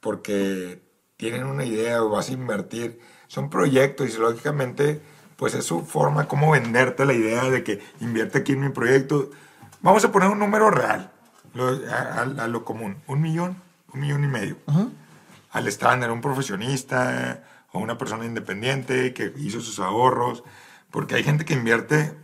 [0.01, 0.88] porque
[1.19, 2.97] tienen una idea o vas a invertir.
[3.27, 5.01] Son proyectos y lógicamente,
[5.35, 9.29] pues es su forma como venderte la idea de que invierte aquí en mi proyecto.
[9.81, 11.11] Vamos a poner un número real,
[11.53, 13.61] lo- a, a- a lo común, un millón,
[13.93, 14.55] un millón y medio
[15.51, 17.43] al estándar, un profesionista
[17.73, 20.43] o una persona independiente que hizo sus ahorros,
[20.89, 22.15] porque hay gente que invierte,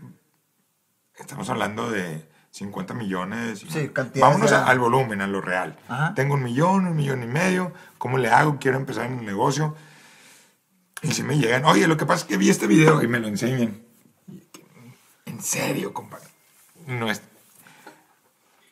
[1.19, 3.65] estamos hablando de 50 millones.
[3.69, 5.77] Sí, Vámonos de- al volumen, a lo real.
[5.89, 6.13] Ajá.
[6.15, 8.57] Tengo un millón, un millón y medio, ¿cómo le hago?
[8.59, 9.75] Quiero empezar en el negocio.
[11.01, 13.19] Y si me llegan, oye, lo que pasa es que vi este video y me
[13.19, 13.81] lo enseñan.
[15.25, 16.27] En serio, compadre.
[16.87, 17.21] No es...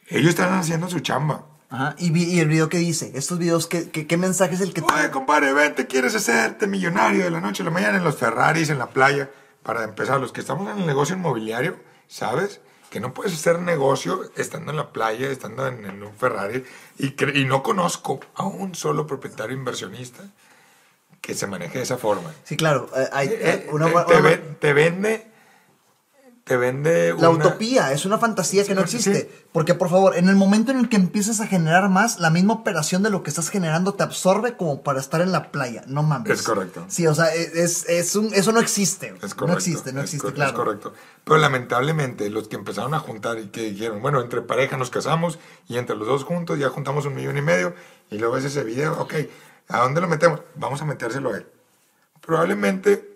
[0.08, 1.46] Ellos están haciendo su chamba.
[1.70, 1.96] Ajá.
[1.98, 4.74] Y, vi- y el video que dice, estos videos, ¿qué, qué, qué mensaje es el
[4.74, 8.16] que Oye, compadre, vente, quieres hacerte millonario de la noche a la mañana en los
[8.16, 9.30] Ferraris, en la playa.
[9.62, 11.78] Para empezar, los que estamos en el negocio inmobiliario,
[12.08, 12.62] ¿sabes?
[12.94, 16.64] Que no puedes hacer negocio estando en la playa, estando en, en un Ferrari.
[17.00, 17.16] Y,
[17.46, 20.24] no conozco a un solo propietario inversionista
[21.20, 22.32] que se maneje de esa forma.
[22.44, 22.88] Sí, claro.
[22.96, 25.28] eh, hay, Eh, eh, una- te, una- te ven- te vende.
[26.44, 27.16] Te vende.
[27.18, 28.98] La una- utopía es una fantasía que no Sí.
[28.98, 29.32] existe.
[29.54, 32.54] Porque, por favor, en el momento en el que empiezas a generar más, la misma
[32.56, 35.84] operación de lo que estás generando te absorbe como para estar en la playa.
[35.88, 36.32] No mames.
[36.40, 36.84] Es correcto.
[36.90, 39.08] Sí, o sea, es, es un, eso no existe.
[39.22, 39.48] Es correcto.
[39.48, 40.52] no existe, no es existe, cor- claro.
[40.52, 40.94] Es correcto.
[41.24, 45.40] Pero lamentablemente, los que empezaron a juntar y que dijeron, bueno, entre pareja nos casamos
[45.70, 47.74] y entre los dos juntos ya juntamos un millón y medio
[48.12, 49.14] y luego ves ese video, ok,
[49.70, 50.42] ¿a dónde lo metemos?
[50.56, 51.46] Vamos a metérselo a él.
[52.20, 53.13] Probablemente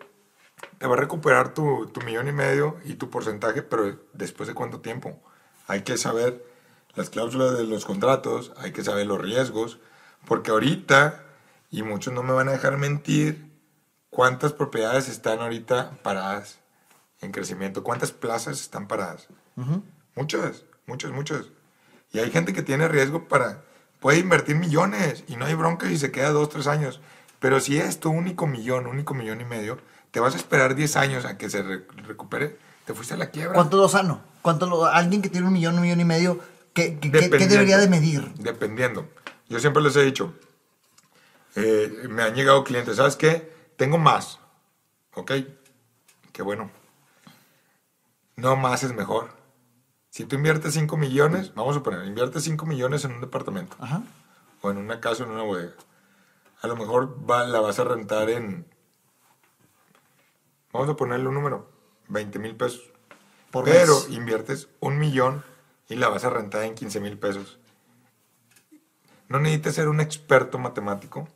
[0.77, 4.55] te va a recuperar tu, tu millón y medio y tu porcentaje, pero después de
[4.55, 5.19] cuánto tiempo.
[5.67, 6.45] Hay que saber
[6.95, 9.79] las cláusulas de los contratos, hay que saber los riesgos,
[10.25, 11.23] porque ahorita,
[11.69, 13.51] y muchos no me van a dejar mentir,
[14.09, 16.59] ¿cuántas propiedades están ahorita paradas
[17.21, 17.83] en crecimiento?
[17.83, 19.27] ¿Cuántas plazas están paradas?
[20.15, 21.45] Muchas, muchas, muchas.
[22.11, 23.63] Y hay gente que tiene riesgo para,
[23.99, 26.99] puede invertir millones y no hay bronca y se queda dos, tres años.
[27.39, 29.77] Pero si es tu único millón, único millón y medio,
[30.11, 32.57] te vas a esperar 10 años a que se re- recupere.
[32.85, 33.53] Te fuiste a la quiebra.
[33.55, 34.21] ¿Cuánto lo sano?
[34.41, 36.39] ¿Cuánto lo, alguien que tiene un millón, un millón y medio,
[36.73, 38.33] ¿qué, qué- qué- debería de medir?
[38.35, 39.09] Dependiendo.
[39.49, 40.33] Yo siempre les he dicho,
[41.55, 43.51] eh, me han llegado clientes, ¿sabes qué?
[43.75, 44.39] Tengo más.
[45.15, 45.31] ¿Ok?
[46.31, 46.69] Qué bueno.
[48.35, 49.29] No más es mejor.
[50.09, 54.01] Si tú inviertes 5 millones, vamos a suponer, inviertes 5 millones en un departamento Ajá.
[54.61, 55.73] o en una casa o en una bodega.
[56.61, 58.65] A lo mejor va- la vas a rentar en,
[60.73, 61.69] vamos a ponerle un número,
[62.09, 62.81] 20 mil pesos.
[63.51, 64.09] Por Pero mes.
[64.09, 65.43] inviertes un millón
[65.89, 67.59] y la vas a rentar en 15 mil pesos.
[69.29, 71.27] No necesitas ser un experto matemático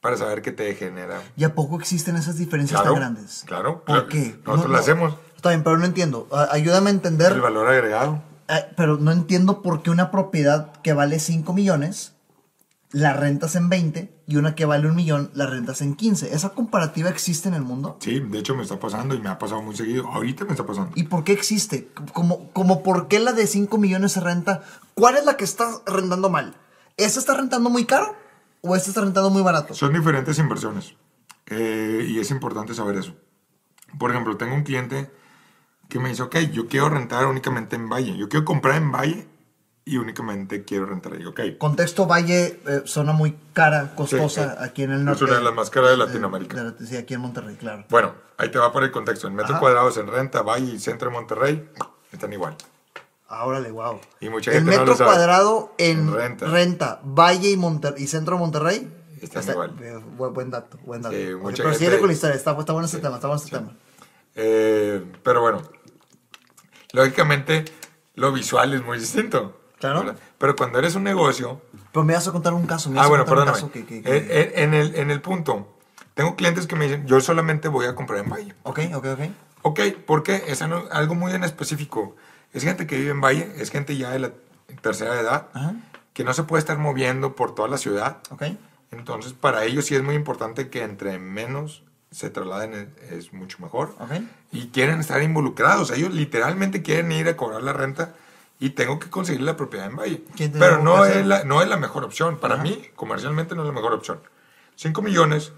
[0.00, 1.20] para saber que te genera.
[1.36, 3.44] ¿Y a poco existen esas diferencias Claro, tan grandes?
[3.46, 4.06] claro, ¿Por claro.
[4.08, 4.38] qué?
[4.46, 5.14] Nosotros lo hacemos.
[5.36, 6.28] Está bien, pero no entiendo.
[6.50, 7.32] Ayúdame a entender.
[7.32, 8.22] El valor agregado.
[8.48, 12.14] Ah, pero no entiendo por qué una propiedad que vale 5 millones
[12.92, 16.34] la rentas en 20 y una que vale un millón la rentas en 15.
[16.34, 17.96] ¿Esa comparativa existe en el mundo?
[18.00, 20.08] Sí, de hecho me está pasando y me ha pasado muy seguido.
[20.08, 20.92] Ahorita me está pasando.
[20.96, 21.88] ¿Y por qué existe?
[22.12, 24.62] Como, como por qué la de 5 millones se renta.
[24.94, 26.56] ¿Cuál es la que está rentando mal?
[26.96, 28.14] ¿Esta está rentando muy caro
[28.60, 29.74] o esta está rentando muy barato?
[29.74, 30.94] Son diferentes inversiones.
[31.46, 33.14] Eh, y es importante saber eso.
[33.98, 35.10] Por ejemplo, tengo un cliente
[35.88, 38.16] que me dice, ok, yo quiero rentar únicamente en Valle.
[38.16, 39.28] Yo quiero comprar en Valle
[39.84, 41.24] y únicamente quiero rentar ahí.
[41.26, 41.40] Ok.
[41.58, 44.64] Contexto Valle, eh, zona muy cara, costosa, Sí, sí.
[44.64, 45.24] aquí en el Es norte.
[45.24, 46.56] una de las más caras de Latinoamérica.
[46.56, 47.84] de la- sí, aquí en Monterrey, claro.
[47.88, 49.26] Bueno, ahí te va por el contexto.
[49.26, 49.60] En metros Ajá.
[49.60, 51.68] cuadrados en renta, Valle y centro de Monterrey
[52.12, 52.56] están igual.
[53.28, 54.00] Ah, órale, wow.
[54.20, 55.10] Y mucha El gente no metro lo sabe.
[55.10, 56.46] cuadrado en En renta.
[56.46, 57.00] renta.
[57.04, 58.92] Valle y, Monter y centro de Monterrey.
[59.22, 59.74] Están está- igual.
[59.82, 61.14] eh, buen, dato, buen dato.
[61.14, 63.42] Sí, mucha pero gente- sigue con la historia, está, está bueno este tema, está bueno
[63.44, 63.72] este tema.
[64.34, 65.62] Eh, pero bueno,
[66.92, 67.64] lógicamente
[68.14, 69.59] lo visual es muy distinto.
[69.80, 70.14] Claro.
[70.38, 71.60] Pero cuando eres un negocio,
[71.92, 73.52] Pero me vas a contar un caso, me vas Ah, a bueno, un perdóname.
[73.56, 73.84] caso que...
[73.84, 75.76] que- que- En, el, en el punto,
[76.14, 78.54] tengo clientes que me dicen, yo solamente voy a comprar en Valle.
[78.62, 79.20] Ok, ok, ok.
[79.62, 80.44] Ok, ¿por qué?
[80.46, 82.14] Es algo muy en específico.
[82.52, 84.30] Es gente que vive en Valle, es gente ya de la
[84.82, 85.74] tercera edad, Ajá,
[86.12, 88.18] que no se puede estar moviendo por toda la ciudad.
[88.30, 88.42] ok.
[88.92, 93.58] Entonces, para ellos sí es muy importante que entre menos se trasladen es, es mucho
[93.60, 93.94] mejor.
[94.00, 94.12] Ok.
[94.50, 95.92] Y quieren estar involucrados.
[95.92, 98.14] Ellos literalmente quieren ir a cobrar la renta
[98.60, 100.22] y tengo que conseguir la propiedad en Valle.
[100.36, 102.38] ¿Quién te Pero no es, la, no es la mejor opción.
[102.38, 102.62] Para Ajá.
[102.62, 104.20] mí, comercialmente, no es la mejor opción.
[104.76, 105.52] 5 millones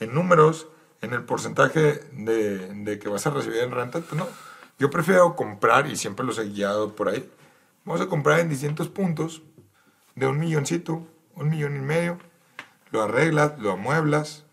[0.00, 0.66] en números,
[1.00, 4.26] en el porcentaje de, de que vas a recibir en renta, pues no.
[4.76, 7.30] Yo prefiero comprar, y siempre los he guiado por ahí,
[7.84, 9.42] vamos a comprar en distintos puntos
[10.16, 11.06] de un milloncito,
[11.36, 12.18] un millón y medio,
[12.90, 14.44] lo arreglas, lo amueblas,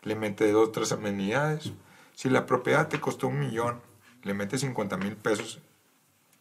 [0.00, 1.72] le metes dos, tres amenidades.
[2.14, 3.80] Si la propiedad te costó un millón,
[4.22, 5.60] le metes 50 mil pesos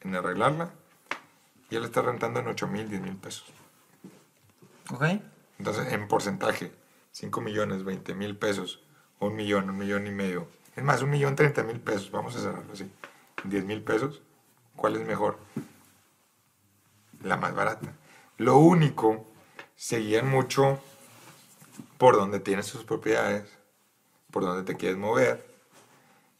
[0.01, 0.71] en arreglarla
[1.71, 3.45] y él está rentando en 8 mil, 10 mil pesos.
[4.91, 5.03] Ok.
[5.57, 6.71] Entonces, en porcentaje,
[7.11, 8.83] 5 millones, 20 mil pesos,
[9.19, 10.47] un millón, un millón y medio.
[10.75, 12.91] Es más, un millón, 30 mil pesos, vamos a cerrarlo así.
[13.45, 14.21] 10 mil pesos,
[14.75, 15.39] ¿cuál es mejor?
[17.23, 17.93] La más barata.
[18.37, 19.25] Lo único,
[19.75, 20.81] seguían mucho
[21.97, 23.47] por donde tienes tus propiedades,
[24.29, 25.47] por donde te quieres mover,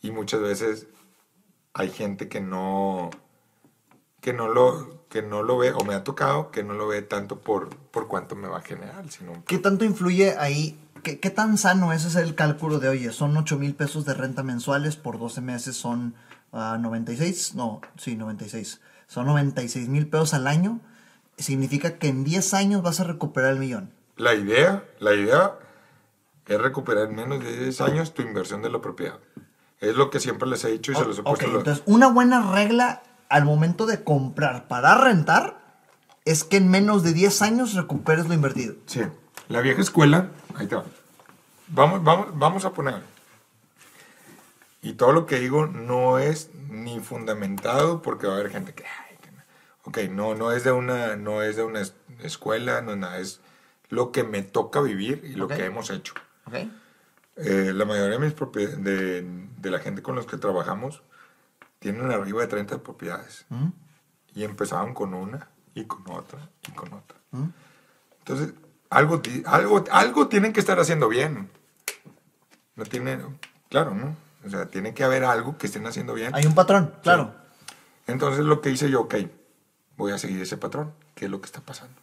[0.02, 0.88] y muchas veces
[1.74, 3.12] hay gente que no
[4.22, 7.02] que no lo que no lo ve o me ha tocado que no lo ve
[7.02, 10.78] tanto por por cuánto me va a generar sino ¿Qué tanto influye ahí?
[11.04, 14.14] ¿Qué, qué tan sano es hacer el cálculo de, oye, son 8 mil pesos de
[14.14, 16.14] renta mensuales, por 12 meses son
[16.54, 17.56] ah, 96?
[17.56, 18.80] No, sí, 96.
[19.08, 20.80] Son 96 mil pesos al año.
[21.38, 23.90] Significa que en 10 años vas a recuperar el millón.
[24.18, 25.58] la idea la idea
[26.46, 29.18] es recuperar en menos de 10 años tu inversión de la propiedad
[29.80, 31.84] es lo que siempre les he dicho y se los he puesto a los- entonces
[31.88, 33.02] una buena regla
[33.32, 35.60] al momento de comprar para rentar
[36.26, 38.76] es que en menos de 10 años recuperes lo invertido.
[38.86, 39.02] Sí.
[39.48, 40.84] La vieja escuela, ahí te va.
[41.68, 43.02] Vamos, vamos, vamos a poner.
[44.82, 48.84] Y todo lo que digo no es ni fundamentado porque va a haber gente que.
[48.86, 49.42] ay, que no.
[49.84, 53.20] Ok, no, no es de una, no es de una es- escuela, no es nada,
[53.20, 53.42] es
[53.90, 56.14] lo que me toca vivir y lo que hemos hecho.
[56.46, 56.56] ¿Ok?
[57.38, 58.36] Eh, la mayoría de, mis
[58.84, 59.22] de,
[59.58, 61.02] de la gente con los que trabajamos
[61.82, 63.46] tienen arriba de 30 propiedades.
[63.50, 63.70] ¿Mm?
[64.36, 67.18] Y empezaban con una y con otra y con otra.
[67.32, 67.48] ¿Mm?
[68.20, 68.54] Entonces,
[68.90, 71.50] algo, algo, algo tienen que estar haciendo bien.
[72.76, 74.16] No tienen, claro, ¿no?
[74.46, 76.34] O sea, tiene que haber algo que estén haciendo bien.
[76.36, 77.34] Hay un patrón, claro.
[78.06, 79.16] Entonces, lo que hice yo, ok,
[79.98, 80.94] voy a seguir ese patrón.
[81.16, 82.00] ¿Qué es lo que está pasando?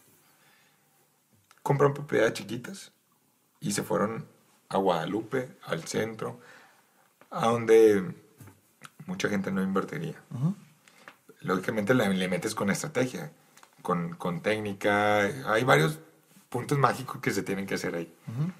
[1.63, 2.91] Compran propiedades chiquitas
[3.61, 4.27] y se fueron
[4.67, 6.39] a Guadalupe, al centro,
[7.31, 8.13] a donde
[9.09, 10.15] mucha gente no invertiría.
[10.33, 10.55] Ujú.
[11.41, 13.31] Lógicamente le, le metes con estrategia,
[13.81, 15.19] con, con técnica.
[15.47, 15.99] Hay varios
[16.49, 18.13] puntos mágicos que se tienen que hacer ahí.
[18.27, 18.51] Ujú.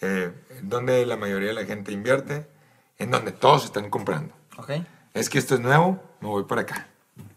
[0.00, 2.46] Eh, donde la mayoría de la gente invierte,
[2.98, 4.34] en donde todos están comprando.
[4.58, 4.70] ¿Ok?
[5.14, 6.88] Es que esto es nuevo, me voy para acá.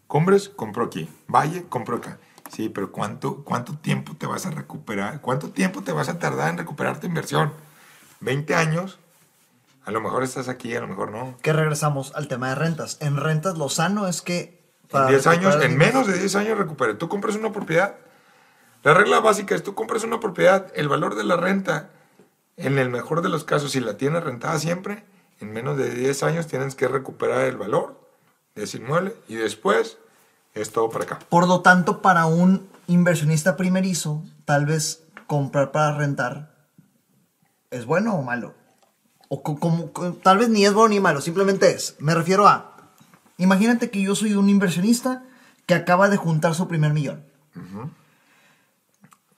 [0.07, 1.09] Compres, compro aquí.
[1.27, 2.17] Valle, compro acá.
[2.51, 5.21] Sí, pero ¿cuánto, ¿cuánto tiempo te vas a recuperar?
[5.21, 7.51] ¿Cuánto tiempo te vas a tardar en recuperar tu inversión?
[8.21, 8.99] ¿20 años?
[9.87, 11.37] A lo mejor estás aquí, a lo mejor no.
[11.41, 12.97] Que regresamos al tema de rentas.
[12.99, 14.61] En rentas lo sano es que...
[14.91, 16.93] En 10 años, en menos de 10 años recuperé.
[16.93, 17.95] Tú compras una propiedad.
[18.83, 21.89] La regla básica es tú compras una propiedad, el valor de la renta,
[22.57, 25.05] en el mejor de los casos, si la tienes rentada siempre,
[25.39, 27.97] en menos de 10 años tienes que recuperar el valor
[28.55, 29.97] de ese inmueble y después
[30.53, 31.19] es todo para acá.
[31.29, 36.55] Por lo tanto, para un inversionista primerizo, tal vez comprar para rentar
[37.71, 38.53] es bueno o malo.
[39.29, 41.95] O co- como, co- tal vez ni es bueno ni malo, simplemente es.
[41.99, 42.75] Me refiero a,
[43.37, 45.23] imagínate que yo soy un inversionista
[45.65, 47.23] que acaba de juntar su primer millón.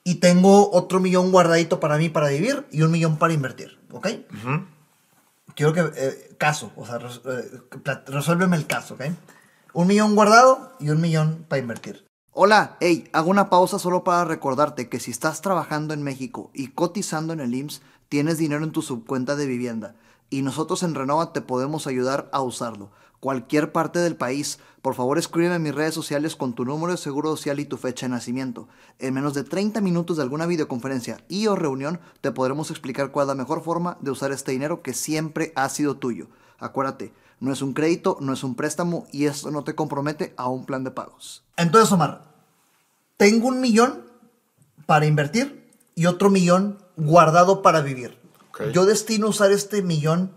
[0.04, 4.06] Y tengo otro millón guardadito para mí para vivir y un millón para invertir, ¿ok?
[4.34, 4.64] Ujú.
[5.54, 7.60] Quiero que, eh, caso, o sea, res- eh,
[8.06, 9.02] resuélveme el caso, ¿ok?
[9.74, 12.06] Un millón guardado y un millón para invertir.
[12.32, 16.68] Hola, hey, hago una pausa solo para recordarte que si estás trabajando en México y
[16.68, 19.94] cotizando en el IMSS, tienes dinero en tu subcuenta de vivienda
[20.28, 22.90] y nosotros en Renova te podemos ayudar a usarlo.
[23.20, 26.98] Cualquier parte del país, por favor escríbeme en mis redes sociales con tu número de
[26.98, 28.68] seguro social y tu fecha de nacimiento.
[28.98, 33.24] En menos de 30 minutos de alguna videoconferencia y o reunión te podremos explicar cuál
[33.24, 36.28] es la mejor forma de usar este dinero que siempre ha sido tuyo.
[36.58, 40.48] Acuérdate, no es un crédito, no es un préstamo y esto no te compromete a
[40.48, 41.44] un plan de pagos.
[41.56, 42.22] Entonces, Omar,
[43.16, 44.02] tengo un millón
[44.86, 48.18] para invertir y otro millón guardado para vivir.
[48.72, 50.32] Yo destino usar este millón,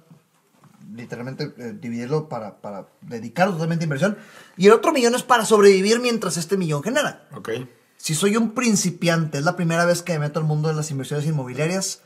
[0.93, 4.17] literalmente eh, dividirlo para, para dedicarlo totalmente a inversión,
[4.55, 7.27] y el otro millón es para sobrevivir mientras este millón genera.
[7.35, 7.49] ¿Ok?
[7.97, 10.91] Si soy un principiante, es la primera vez que me meto al mundo de las
[10.91, 12.01] inversiones inmobiliarias,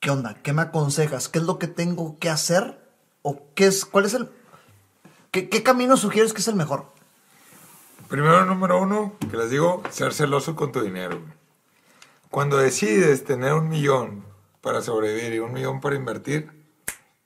[0.00, 0.34] ¿qué onda?
[0.42, 1.28] ¿Qué me aconsejas?
[1.28, 2.78] ¿Qué es lo que tengo que hacer?
[3.22, 4.28] ¿O qué es, cuál es el,
[5.30, 6.92] qué, qué camino sugieres que es el mejor?
[8.08, 11.20] Primero, número uno, que les digo, ser celoso con tu dinero.
[12.30, 14.24] Cuando decides tener un millón
[14.60, 16.50] para sobrevivir y un millón para invertir,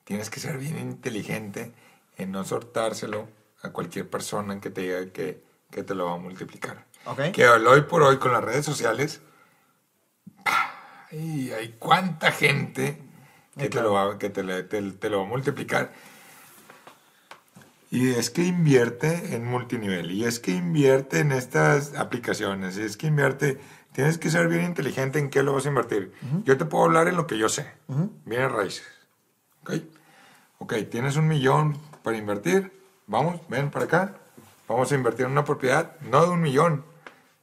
[0.04, 1.72] tienes que ser bien inteligente
[2.16, 3.28] en no soltárselo
[3.62, 6.84] a cualquier persona que te diga que, que te lo va a multiplicar.
[7.06, 7.32] Ok.
[7.32, 9.20] Que hoy por hoy con las redes sociales,
[11.10, 12.98] ay, hay cuánta gente
[13.56, 15.92] que, Sí, te, lo va, que te, te- te lo va a multiplicar.
[17.90, 22.96] Y es que invierte en multinivel, y es que invierte en estas aplicaciones, y es
[22.96, 23.60] que invierte,
[23.92, 26.12] tienes que ser bien inteligente en qué lo vas a invertir.
[26.44, 27.70] Yo te puedo hablar en lo que yo sé,
[28.24, 28.86] bienes raíces.
[29.62, 29.72] ¿Ok?
[30.58, 32.72] Ok, tienes un millón para invertir,
[33.06, 34.14] vamos, ven para acá,
[34.68, 36.84] vamos a invertir en una propiedad, no de un millón,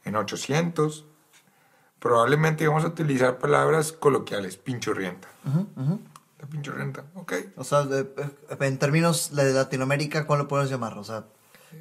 [0.05, 1.05] en 800.
[1.99, 5.27] Probablemente vamos a utilizar palabras coloquiales, pinchurrienta.
[6.39, 7.33] La pinchurrienta, ok.
[7.57, 7.85] O sea,
[8.61, 10.97] en términos de Latinoamérica, ¿cuál lo podemos llamar?
[10.97, 11.25] O sea,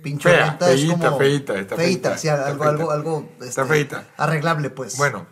[0.03, 1.19] pincho Fea, es feíta, como...
[1.19, 2.71] feíta, está feíta, sí, está algo, feíta.
[2.71, 3.29] algo, algo...
[3.41, 4.05] Está este, feíta.
[4.17, 4.97] Arreglable, pues.
[4.97, 5.27] Bueno,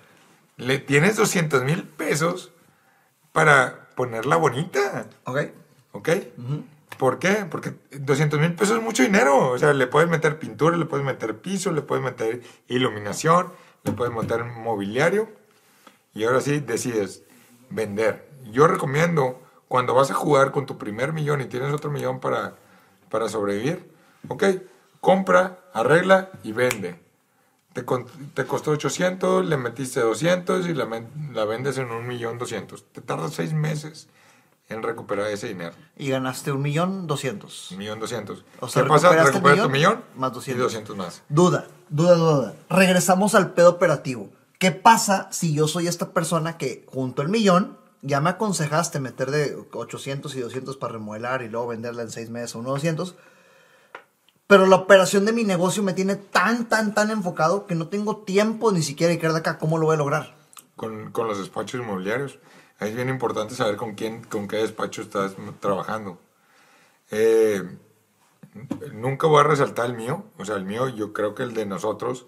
[0.56, 2.52] le tienes 200 mil pesos
[3.32, 5.40] para ponerla bonita, Ok.
[5.92, 6.08] ¿ok?
[6.98, 7.46] ¿Por qué?
[7.50, 9.50] Porque 200 mil pesos es mucho dinero.
[9.50, 13.52] O sea, le puedes meter pintura, le puedes meter piso, le puedes meter iluminación,
[13.84, 15.28] le puedes meter mobiliario.
[16.14, 17.22] Y ahora sí decides
[17.68, 18.26] vender.
[18.50, 22.54] Yo recomiendo, cuando vas a jugar con tu primer millón y tienes otro millón para,
[23.10, 23.90] para sobrevivir,
[24.28, 24.44] ok,
[25.00, 27.00] compra, arregla y vende.
[27.72, 27.84] Te,
[28.34, 30.88] te costó 800, le metiste 200 y la,
[31.32, 32.84] la vendes en un millón 200.
[32.92, 34.08] Te tardas seis meses
[34.68, 35.74] en recuperar ese dinero.
[35.96, 37.70] Y ganaste un millón doscientos.
[37.70, 38.44] Un millón 200.
[38.60, 39.10] O sea, ¿Qué pasa?
[39.24, 40.62] Recuperas tu millón, más y 200.
[40.62, 41.22] 200 más.
[41.28, 42.54] Duda, duda, duda.
[42.68, 44.30] Regresamos al pedo operativo.
[44.58, 49.30] ¿Qué pasa si yo soy esta persona que junto el millón ya me aconsejaste meter
[49.30, 53.14] de 800 y 200 para remodelar y luego venderla en seis meses a unos 200?
[54.46, 58.18] Pero la operación de mi negocio me tiene tan, tan, tan enfocado que no tengo
[58.18, 59.58] tiempo ni siquiera de quedar de acá.
[59.58, 60.34] ¿Cómo lo voy a lograr?
[60.76, 62.38] Con, con los despachos inmobiliarios.
[62.78, 66.20] Ahí es bien importante saber con quién, con qué despacho estás trabajando.
[67.10, 67.62] Eh,
[68.92, 70.24] nunca voy a resaltar el mío.
[70.38, 72.26] O sea, el mío, yo creo que el de nosotros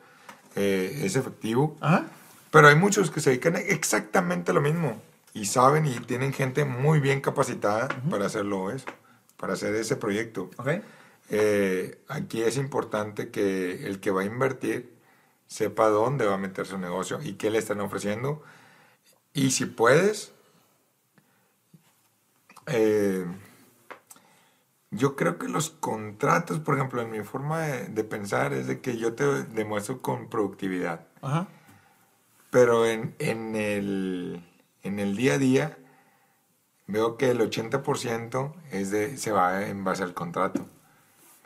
[0.56, 1.76] eh, es efectivo.
[1.80, 2.06] Ajá.
[2.50, 5.00] Pero hay muchos que se dedican exactamente a lo mismo
[5.34, 8.86] y saben y tienen gente muy bien capacitada para hacerlo eso,
[9.36, 10.50] para hacer ese proyecto.
[10.56, 10.68] Ok.
[11.30, 14.96] Eh, aquí es importante que el que va a invertir
[15.46, 18.42] sepa dónde va a meter su negocio y qué le están ofreciendo.
[19.34, 20.32] Y si puedes,
[22.66, 23.26] eh,
[24.90, 28.80] yo creo que los contratos, por ejemplo, en mi forma de, de pensar es de
[28.80, 31.06] que yo te demuestro con productividad.
[31.22, 31.48] Ajá.
[32.50, 34.42] Pero en, en, el,
[34.82, 35.78] en el día a día
[36.86, 40.66] veo que el 80% es de, se va en base al contrato.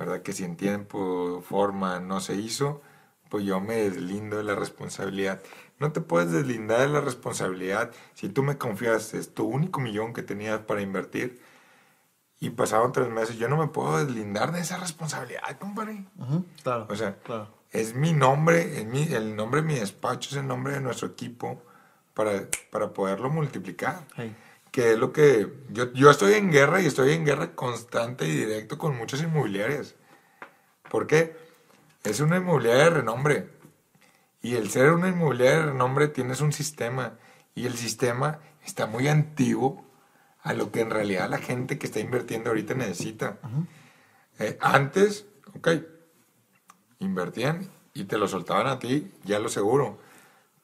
[0.02, 0.22] ¿Verdad?
[0.22, 2.82] Que si en tiempo, forma no se hizo,
[3.28, 5.40] pues yo me deslindo de la responsabilidad.
[5.78, 10.12] No te puedes deslindar de la responsabilidad si tú me confiaste, es tu único millón
[10.12, 11.40] que tenías para invertir
[12.40, 13.36] y pasaron tres meses.
[13.38, 16.04] Yo no me puedo deslindar de esa responsabilidad, compadre.
[16.18, 16.88] Ujú, Claro.
[16.90, 17.46] O sea, claro.
[17.70, 21.06] es mi nombre, es mi, el nombre de mi despacho, es el nombre de nuestro
[21.06, 21.62] equipo
[22.14, 22.32] para,
[22.72, 24.00] para poderlo multiplicar.
[24.16, 24.34] Hey.
[24.72, 28.32] Que es lo que yo, yo estoy en guerra y estoy en guerra constante y
[28.34, 29.94] directo con muchas inmobiliarias.
[30.90, 31.36] ¿Por qué?
[32.02, 33.48] Es una inmobiliaria de renombre.
[34.42, 37.18] Y el ser una inmobiliaria de renombre tienes un sistema.
[37.54, 39.84] Y el sistema está muy antiguo
[40.42, 43.38] a lo que en realidad la gente que está invirtiendo ahorita necesita.
[44.38, 45.68] Eh, antes, ok,
[46.98, 49.98] invertían y te lo soltaban a ti, ya lo seguro.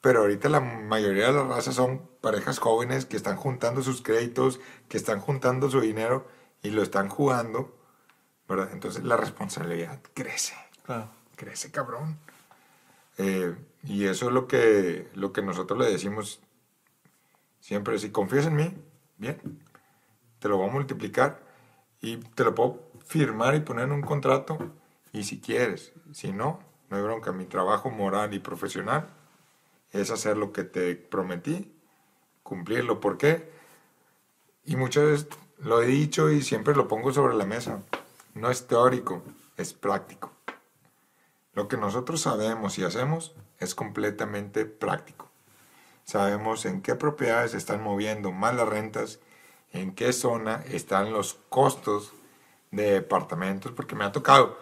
[0.01, 4.59] Pero ahorita la mayoría de las razas son parejas jóvenes que están juntando sus créditos,
[4.87, 6.27] que están juntando su dinero
[6.63, 7.75] y lo están jugando,
[8.47, 8.69] ¿verdad?
[8.71, 11.09] Entonces la responsabilidad crece, Claro.
[11.35, 12.17] crece cabrón.
[13.17, 16.39] Eh, y eso es lo que, lo que nosotros le decimos
[17.59, 17.99] siempre.
[17.99, 18.73] Si confías en mí,
[19.17, 19.61] bien,
[20.39, 21.41] te lo voy a multiplicar
[22.01, 24.57] y te lo puedo firmar y poner en un contrato.
[25.11, 27.33] Y si quieres, si no, no hay bronca.
[27.33, 29.09] Mi trabajo moral y profesional
[29.91, 31.71] es hacer lo que te prometí,
[32.43, 32.99] cumplirlo.
[32.99, 33.51] ¿Por qué?
[34.65, 35.27] Y muchas veces
[35.59, 37.83] lo he dicho y siempre lo pongo sobre la mesa.
[38.33, 39.23] No es teórico,
[39.57, 40.31] es práctico.
[41.53, 45.29] Lo que nosotros sabemos y hacemos es completamente práctico.
[46.05, 49.19] Sabemos en qué propiedades están moviendo más las rentas,
[49.71, 52.13] en qué zona están los costos
[52.71, 54.57] de departamentos, porque me ha tocado.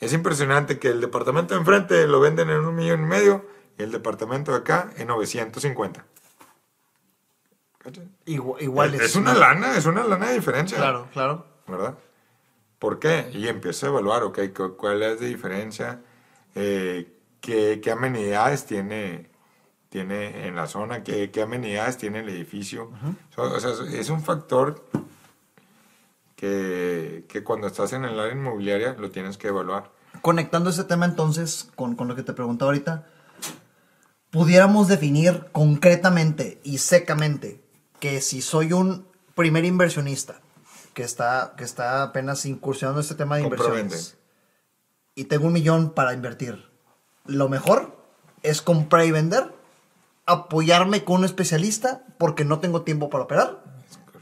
[0.00, 3.46] Es impresionante que el departamento de enfrente lo venden en un millón y medio
[3.82, 6.04] y el departamento de acá en 950.
[8.26, 10.78] Igual, igual es, una lana, es una lana de diferencia.
[10.78, 11.46] Claro, claro.
[11.66, 11.98] ¿Verdad?
[12.78, 13.28] ¿Por qué?
[13.32, 16.00] Y empiezo a evaluar, ok, cu- cuál es la diferencia,
[16.54, 19.28] eh, qué, qué amenidades tiene,
[19.88, 22.92] tiene en la zona, qué, qué amenidades tiene el edificio.
[23.36, 24.84] O sea, es un factor
[26.36, 29.90] que, que cuando estás en el área inmobiliaria lo tienes que evaluar.
[30.20, 33.06] Conectando ese tema entonces con, con lo que te preguntaba ahorita,
[34.32, 37.62] pudiéramos definir concretamente y secamente
[38.00, 39.06] que si soy un
[39.36, 40.40] primer inversionista
[40.94, 44.16] que está, que está apenas incursionando en este tema de inversiones
[45.14, 46.66] y tengo un millón para invertir,
[47.26, 47.94] lo mejor
[48.42, 49.52] es comprar y vender,
[50.24, 53.62] apoyarme con un especialista porque no tengo tiempo para operar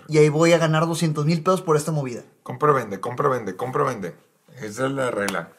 [0.08, 2.24] y ahí voy a ganar 200 mil pesos por esta movida.
[2.42, 4.16] Compra, vende, compra, vende, compra, vende.
[4.60, 5.52] Esa es la regla.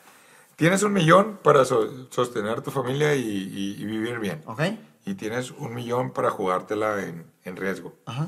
[0.61, 4.43] Tienes un millón para so- sostener tu familia y, y- y vivir bien.
[4.45, 4.61] ¿Ok?
[5.07, 7.95] Y tienes un millón para jugártela en, en riesgo.
[8.05, 8.27] Ajá.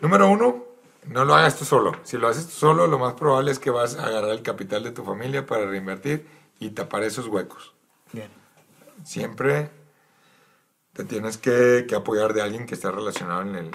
[0.00, 0.64] Número uno,
[1.06, 1.92] no lo hagas tú solo.
[2.02, 4.84] Si lo haces tú solo, lo más probable es que vas a agarrar el capital
[4.84, 6.26] de tu familia para reinvertir
[6.60, 7.74] y tapar esos huecos.
[8.12, 8.30] Bien.
[9.04, 9.68] Siempre
[10.94, 13.70] te tienes que, que apoyar de alguien que esté relacionado en el...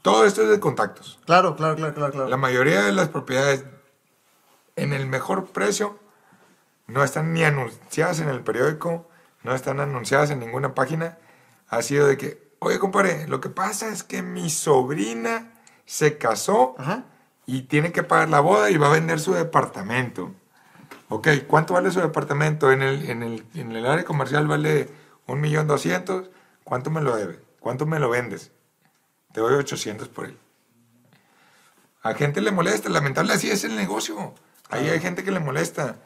[0.00, 1.18] Todo esto es de contactos.
[1.26, 2.28] Claro, claro, claro, claro, claro.
[2.30, 3.66] La mayoría de las propiedades
[4.76, 5.98] en el mejor precio
[6.92, 9.08] no están ni anunciadas en el periódico,
[9.42, 11.18] no están anunciadas en ninguna página.
[11.68, 15.52] Ha sido de que, oye, compadre, lo que pasa es que mi sobrina
[15.86, 17.04] se casó Ajá.
[17.46, 20.34] y tiene que pagar la boda y va a vender su departamento.
[21.08, 22.70] Ok, ¿cuánto vale su departamento?
[22.72, 24.90] En el, en el, en el área comercial vale
[25.26, 26.30] un millón doscientos.
[26.62, 27.40] ¿Cuánto me lo debe?
[27.58, 28.50] ¿Cuánto me lo vendes?
[29.32, 30.38] Te doy 800 por él.
[32.02, 34.34] A gente le molesta, lamentable así es el negocio.
[34.68, 35.96] Ahí hay gente que le molesta.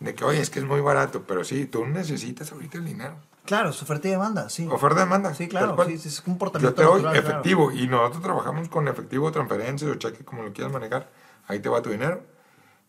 [0.00, 3.14] De que, oye, es que es muy barato, pero sí, tú necesitas ahorita el dinero.
[3.44, 4.66] Claro, es oferta y demanda, sí.
[4.70, 5.34] Oferta demanda.
[5.34, 7.28] Sí, claro, sí, sí, es un Yo comportamiento te doy natural, claro.
[7.28, 11.10] efectivo y nosotros trabajamos con efectivo, transferencias o cheque, como lo quieras manejar.
[11.46, 12.22] Ahí te va tu dinero,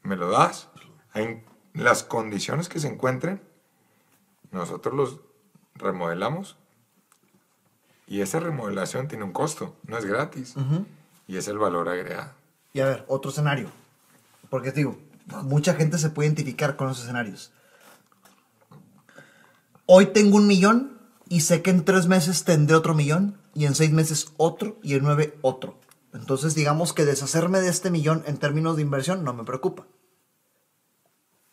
[0.04, 0.70] me lo das.
[1.14, 1.44] En
[1.74, 3.42] las condiciones que se encuentren,
[4.52, 5.20] nosotros los
[5.76, 6.58] remodelamos
[8.08, 10.56] y esa remodelación tiene un costo, no es gratis.
[10.58, 10.86] Ujú.
[11.28, 12.32] Y es el valor agregado.
[12.74, 13.70] Y a ver, otro escenario.
[14.50, 14.98] Porque digo,
[15.44, 17.52] mucha gente se puede identificar con esos escenarios.
[19.86, 23.76] Hoy tengo un millón y sé que en tres meses tendré otro millón y en
[23.76, 25.80] seis meses otro y en nueve otro.
[26.14, 29.88] Entonces digamos que deshacerme de este millón en términos de inversión no me preocupa.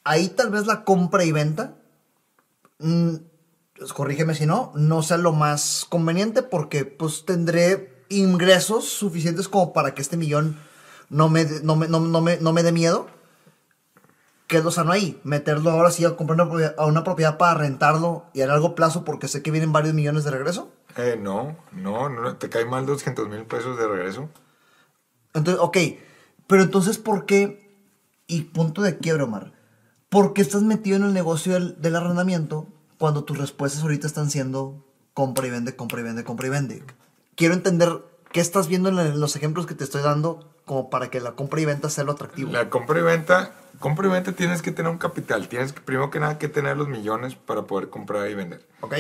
[0.05, 1.77] Ahí tal vez la compra y venta,
[2.79, 3.17] mm,
[3.77, 9.73] pues, corrígeme si no, no sea lo más conveniente porque pues tendré ingresos suficientes como
[9.73, 10.59] para que este millón
[11.11, 13.07] no me, no me, no, no me, no me dé miedo.
[14.49, 15.21] ¿Qué es lo sano ahí?
[15.25, 18.75] Meterlo ahora sí a comprar una propiedad, a una propiedad para rentarlo y a largo
[18.75, 20.73] plazo porque sé que vienen varios millones de regreso.
[20.97, 24.31] Eh, no, no, no, te cae mal 200 mil pesos de regreso.
[25.35, 25.77] Entonces, ok,
[26.47, 27.77] pero entonces, ¿por qué?
[28.27, 29.53] Y punto de quiebra, Omar.
[30.09, 34.31] ¿Por qué estás metido en el negocio del, del arrendamiento cuando tus respuestas ahorita están
[34.31, 34.83] siendo
[35.13, 36.83] compra y vende, compra y vende, compra y vende?
[37.37, 41.19] Quiero entender qué estás viendo en los ejemplos que te estoy dando como para que
[41.19, 42.53] la compra y venta sea lo atractivo.
[42.53, 46.11] La compra y venta, compra y venta tienes que tener un capital, tienes que primero
[46.11, 48.65] que nada que tener los millones para poder comprar y vender.
[48.83, 48.95] ¿Ok?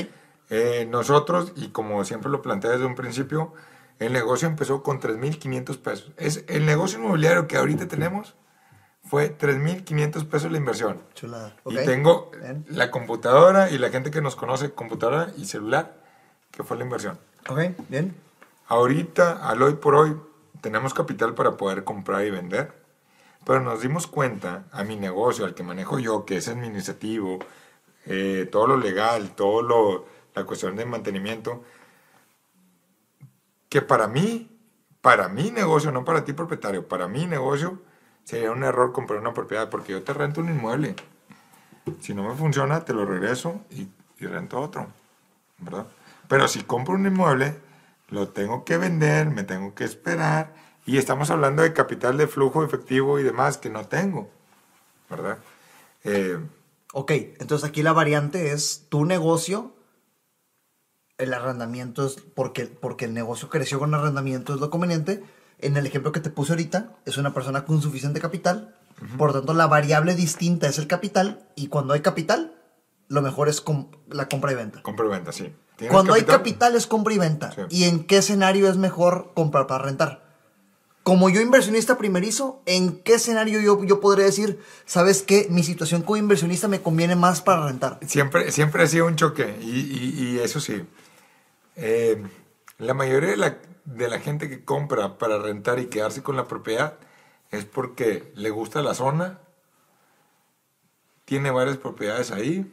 [0.50, 3.52] Eh, nosotros, y como siempre lo planteé desde un principio,
[3.98, 6.12] el negocio empezó con 3.500 pesos.
[6.16, 8.34] Es, el negocio inmobiliario que ahorita tenemos
[9.04, 11.02] fue 3.500 pesos la inversión.
[11.14, 11.54] Chulada.
[11.64, 11.74] ¿Ok?
[11.74, 12.64] Y tengo Bien.
[12.68, 15.98] la computadora y la gente que nos conoce, computadora y celular,
[16.50, 17.18] que fue la inversión.
[17.46, 17.60] Ok,
[17.90, 18.14] bien.
[18.68, 20.16] Ahorita, al hoy por hoy,
[20.60, 22.72] tenemos capital para poder comprar y vender,
[23.44, 27.38] pero nos dimos cuenta, a mi negocio, al que manejo yo, que es administrativo,
[28.06, 31.64] eh, todo lo legal, todo lo, la cuestión de mantenimiento,
[33.68, 34.50] que para mí,
[35.00, 37.80] para mi negocio, no para ti propietario, para mi negocio,
[38.24, 40.94] sería un error comprar una propiedad, porque yo te rento un inmueble.
[42.00, 43.88] Si no me funciona, te lo regreso y,
[44.18, 44.88] y rento otro,
[45.58, 45.86] ¿verdad?
[46.28, 47.56] Pero si compro un inmueble,
[48.08, 50.54] lo tengo que vender, me tengo que esperar,
[50.86, 54.30] y estamos hablando de capital de flujo efectivo y demás que no tengo,
[55.10, 55.38] ¿verdad?
[56.04, 56.38] Eh,
[56.92, 59.74] Ok, entonces aquí la variante es tu negocio,
[61.18, 65.22] el arrendamiento es porque, porque el negocio creció con arrendamiento es lo conveniente.
[65.58, 68.74] En el ejemplo que te puse ahorita, es una persona con suficiente capital,
[69.18, 72.54] por lo tanto la variable distinta es el capital y cuando hay capital,
[73.08, 74.82] lo mejor es com- la compra y venta.
[74.82, 75.52] compra y venta, sí.
[75.76, 77.52] ¿Tienes Cuando hay capital es compra y venta.
[77.52, 77.60] Sí.
[77.70, 80.26] ¿Y en qué escenario es mejor comprar para rentar?
[81.04, 86.02] Como yo inversionista primerizo, ¿en qué escenario yo, yo podré decir, sabes qué, mi situación
[86.02, 87.98] como inversionista me conviene más para rentar?
[88.06, 90.84] Siempre, siempre ha sido un choque, y, y- y eso sí.
[91.76, 92.22] Eh,
[92.76, 93.56] la mayoría de la,
[93.86, 96.94] de la gente que compra para rentar y quedarse con la propiedad
[97.50, 99.38] es porque le gusta la zona,
[101.24, 102.70] tiene varias propiedades ahí,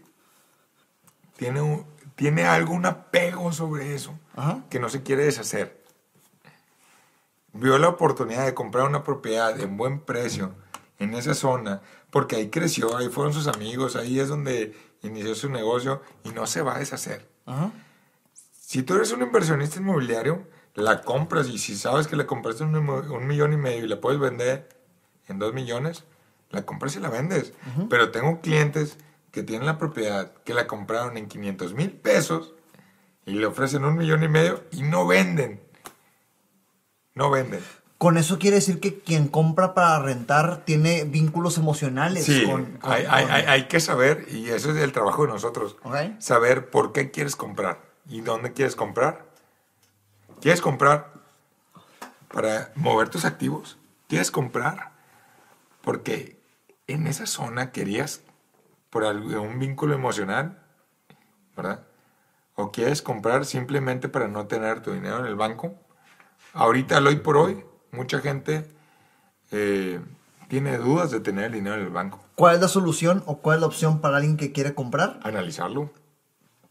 [1.37, 4.63] tiene, un- tiene algún apego sobre eso Ajá.
[4.69, 5.83] que no se quiere deshacer.
[7.53, 10.53] Vio la oportunidad de comprar una propiedad en buen precio
[10.99, 15.49] en esa zona, porque ahí creció, ahí fueron sus amigos, ahí es donde inició su
[15.49, 17.27] negocio y no se va a deshacer.
[17.45, 17.71] Ajá.
[18.59, 22.75] Si tú eres un inversionista inmobiliario, la compras y si sabes que la compraste un,
[22.75, 24.67] un millón y medio y la puedes vender
[25.27, 26.03] en dos millones,
[26.49, 27.53] la compras y la vendes.
[27.89, 28.97] Pero tengo clientes
[29.35, 32.53] que tienen la propiedad, que la compraron en 500 mil pesos
[33.25, 35.59] y le ofrecen un millón y medio y no venden.
[37.15, 37.59] No venden.
[37.97, 42.23] Con eso quiere decir que quien compra para rentar tiene vínculos emocionales.
[42.25, 45.23] Sí, con, con- hay, hay- con- hay- hay que saber, y eso es el trabajo
[45.25, 45.75] de nosotros,
[46.19, 49.25] saber por qué quieres comprar y dónde quieres comprar.
[50.39, 51.11] ¿Quieres comprar
[52.33, 53.77] para mover tus activos?
[54.07, 54.91] ¿Quieres comprar
[55.81, 56.37] porque
[56.87, 58.21] en esa zona querías
[58.95, 60.57] por algún vínculo emocional?
[61.53, 61.81] ¿Verdad?
[62.55, 65.75] ¿O quieres comprar simplemente para no tener tu dinero en el banco?
[66.53, 68.65] Ahorita, hoy por hoy, mucha gente
[69.51, 69.99] eh,
[70.47, 72.21] tiene dudas de tener el dinero en el banco.
[72.35, 75.19] ¿Cuál es la solución o cuál es la opción para alguien que quiere comprar?
[75.23, 75.91] Analizarlo.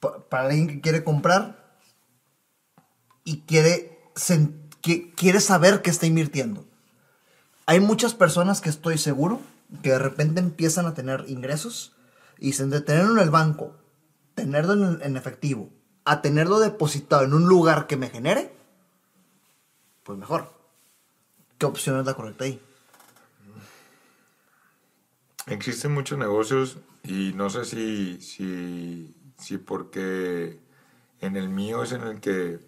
[0.01, 1.77] Pa- Para alguien que quiere comprar
[3.23, 3.99] y quiere,
[4.81, 6.65] que, quiere saber que está invirtiendo.
[7.67, 9.43] Hay muchas personas que estoy seguro
[9.83, 11.91] que de repente empiezan a tener ingresos
[12.39, 13.77] y de tenerlo en el banco,
[14.35, 15.71] tenerlo en, en efectivo,
[16.05, 18.53] a tenerlo depositado en un lugar que me genere,
[20.03, 20.53] pues mejor.
[21.59, 22.61] ¿Qué opción es la correcta ahí?
[25.47, 30.59] Existen muchos negocios y no sé si, si, si porque
[31.21, 32.61] en el mío es en el que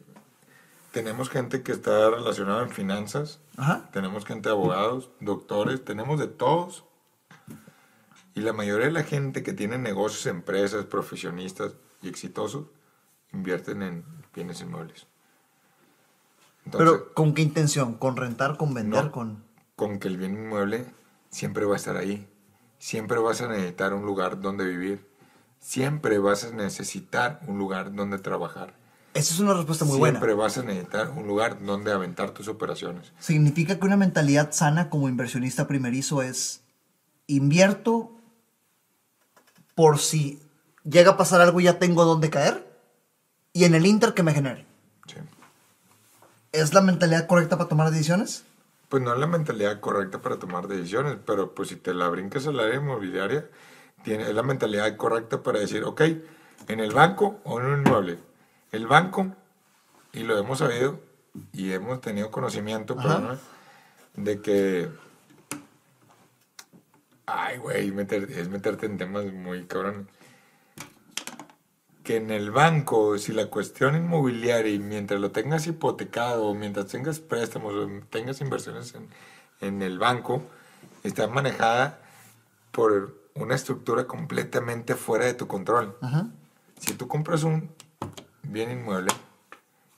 [0.93, 3.91] tenemos gente que está relacionada en finanzas, Ajá.
[3.93, 6.85] tenemos gente de abogados, doctores, tenemos de todos.
[8.37, 11.73] Y la mayoría de la gente que tiene negocios, empresas, profesionistas
[12.03, 12.67] y exitosos,
[13.33, 15.09] invierten en bienes inmuebles.
[16.65, 17.95] Entonces, Pero ¿con qué intención?
[17.95, 18.57] ¿Con rentar?
[18.57, 19.07] ¿Con vender?
[19.07, 19.11] No.
[19.11, 19.45] ¿Con...?
[19.75, 20.87] con que el bien inmueble
[21.31, 22.27] siempre va a estar ahí.
[22.79, 25.07] Siempre vas a necesitar un lugar donde vivir.
[25.61, 28.75] Siempre vas a necesitar un lugar donde trabajar.
[29.15, 30.19] Esa es una respuesta muy buena.
[30.19, 33.13] Siempre vas a necesitar un lugar donde aventar tus operaciones.
[33.19, 36.63] Significa que una mentalidad sana como inversionista primerizo es
[37.27, 38.16] invierto
[39.77, 40.43] por si
[40.83, 42.67] llega a pasar algo y ya tengo dónde caer
[43.53, 44.67] y en el inter que me genere.
[45.07, 45.17] Sí.
[46.51, 48.45] ¿Es la mentalidad correcta para tomar decisiones?
[48.89, 52.47] Pues no es la mentalidad correcta para tomar decisiones, pero pues si te la brincas
[52.47, 53.49] al área inmobiliaria,
[54.03, 56.01] tiene, es la mentalidad correcta para decir, ok,
[56.69, 58.19] en el banco o en un inmueble.
[58.73, 59.35] El banco,
[60.13, 61.01] y lo hemos sabido
[61.53, 63.09] y hemos tenido conocimiento, Ajá.
[63.09, 63.39] perdóname,
[64.15, 65.06] de que...
[67.27, 70.07] Ay, güey, meter- es meterte en temas muy cabrones.
[72.05, 77.19] Que en el banco, si la cuestión inmobiliaria y mientras lo tengas hipotecado, mientras tengas
[77.19, 79.09] préstamos o tengas inversiones en,
[79.61, 80.43] en el banco,
[81.03, 81.99] está manejada
[82.71, 85.97] por una estructura completamente fuera de tu control.
[86.79, 87.71] Si tú compras un
[88.45, 89.13] bien inmueble,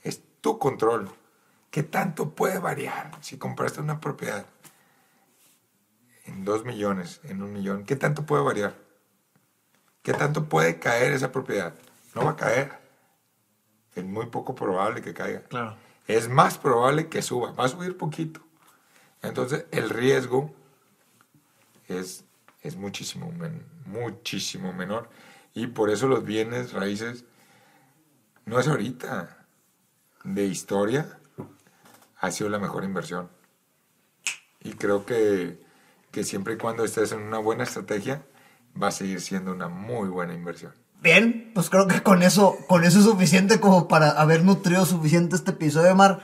[0.03, 1.11] es tu control.
[1.71, 4.47] ¿Qué tanto puede variar si compraste una propiedad
[6.29, 7.85] en dos millones, en un millón?
[7.85, 8.75] ¿Qué tanto puede variar?
[10.03, 11.75] ¿Qué tanto puede caer esa propiedad?
[12.15, 12.79] No va a caer.
[13.95, 15.43] Es muy poco probable que caiga.
[15.43, 15.77] Claro.
[16.07, 17.53] Es más probable que suba.
[17.53, 18.41] Va a subir poquito.
[19.23, 20.55] Entonces el riesgo
[21.89, 22.25] es,
[22.63, 25.11] es muchísimo, men- muchísimo menor.
[25.55, 27.25] Y por eso los bienes raíces
[28.47, 29.35] no es ahorita.
[30.25, 31.19] De historia
[32.21, 33.29] ha sido la mejor inversión.
[34.61, 35.63] Y creo que,
[36.11, 38.23] que siempre y cuando estés en una buena estrategia,
[38.81, 40.73] va a seguir siendo una muy buena inversión.
[41.01, 45.37] Bien, pues creo que con eso, con eso es suficiente como para haber nutrido suficiente
[45.37, 46.21] este episodio, Mar.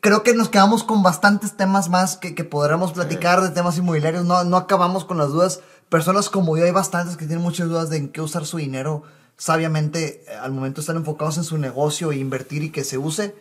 [0.00, 4.24] Creo que nos quedamos con bastantes temas más que, que podremos platicar de temas inmobiliarios.
[4.24, 5.60] No, no acabamos con las dudas.
[5.88, 9.04] Personas como yo hay bastantes que tienen muchas dudas de en qué usar su dinero
[9.36, 13.34] sabiamente eh, al momento estar enfocados en su negocio e invertir y que se use.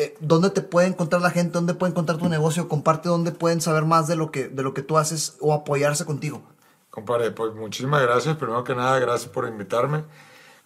[0.00, 1.52] Eh, ¿Dónde te puede encontrar la gente?
[1.52, 2.68] ¿Dónde puede encontrar tu negocio?
[2.68, 6.06] Comparte dónde pueden saber más de lo que, de lo que tú haces o apoyarse
[6.06, 6.42] contigo.
[6.88, 8.38] Compadre, pues muchísimas gracias.
[8.38, 10.04] Primero que nada, gracias por invitarme.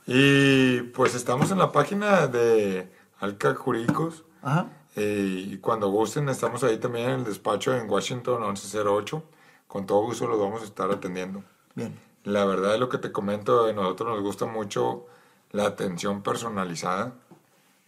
[0.06, 2.88] Y pues estamos en la página de
[3.18, 4.22] Alca Jurídicos.
[4.40, 4.68] Ajá.
[4.94, 9.20] Eh, y cuando gusten, estamos ahí también en el despacho en Washington 1108.
[9.66, 11.42] Con todo gusto los vamos a estar atendiendo.
[11.74, 11.98] Bien.
[12.22, 15.06] La verdad es lo que te comento, a nosotros nos gusta mucho
[15.50, 17.14] la atención personalizada.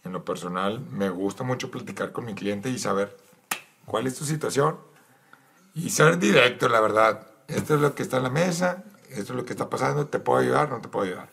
[0.07, 3.17] En lo personal, me gusta mucho platicar con mi cliente y saber
[3.85, 4.77] cuál es tu situación.
[5.75, 7.27] Y ser directo, la verdad.
[7.49, 10.19] Esto es lo que está en la mesa, esto es lo que está pasando, ¿te
[10.19, 10.69] puedo ayudar?
[10.69, 11.29] No te puedo ayudar.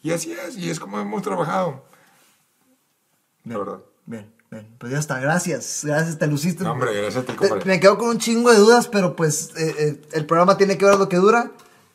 [0.00, 1.84] Y así es, y es como hemos trabajado.
[3.42, 3.80] La verdad.
[4.06, 4.76] Bien, bien.
[4.78, 5.80] Pues ya está, gracias.
[5.84, 6.62] Gracias, te luciste.
[6.62, 7.64] No, hombre, gracias a ti, compadre.
[7.64, 10.84] me quedo con un chingo de dudas, pero pues eh, eh, el programa tiene que
[10.84, 11.50] ver lo que dura.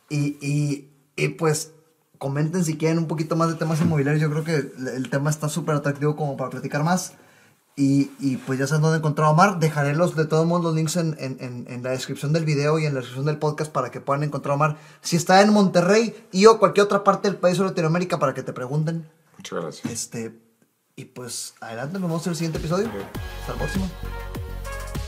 [0.09, 1.71] Y, y, y, pues
[2.19, 4.21] comenten si quieren un poquito más de temas inmobiliarios.
[4.21, 7.13] Yo creo que el, tema está súper atractivo como para platicar más.
[7.75, 9.59] Y, y pues ya saben dónde encontrar a Omar.
[9.59, 12.77] Dejaré los, de todos modos los links en, en, en, en la descripción del video
[12.77, 14.77] y en la descripción del podcast para que puedan encontrar a Omar.
[15.01, 18.43] Si está en Monterrey y o cualquier otra parte del país o Latinoamérica para que
[18.43, 19.09] te pregunten.
[19.37, 19.93] Muchas gracias.
[19.93, 20.37] Este,
[20.97, 22.89] y pues adelante, nos vemos en el siguiente episodio.
[23.39, 23.85] Hasta la próxima.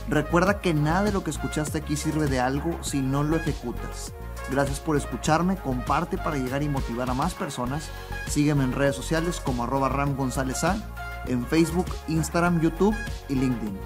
[0.07, 4.13] Recuerda que nada de lo que escuchaste aquí sirve de algo si no lo ejecutas.
[4.51, 7.89] Gracias por escucharme, comparte para llegar y motivar a más personas.
[8.27, 10.75] Sígueme en redes sociales como arroba Ram González A,
[11.25, 12.95] en Facebook, Instagram, YouTube
[13.29, 13.79] y LinkedIn.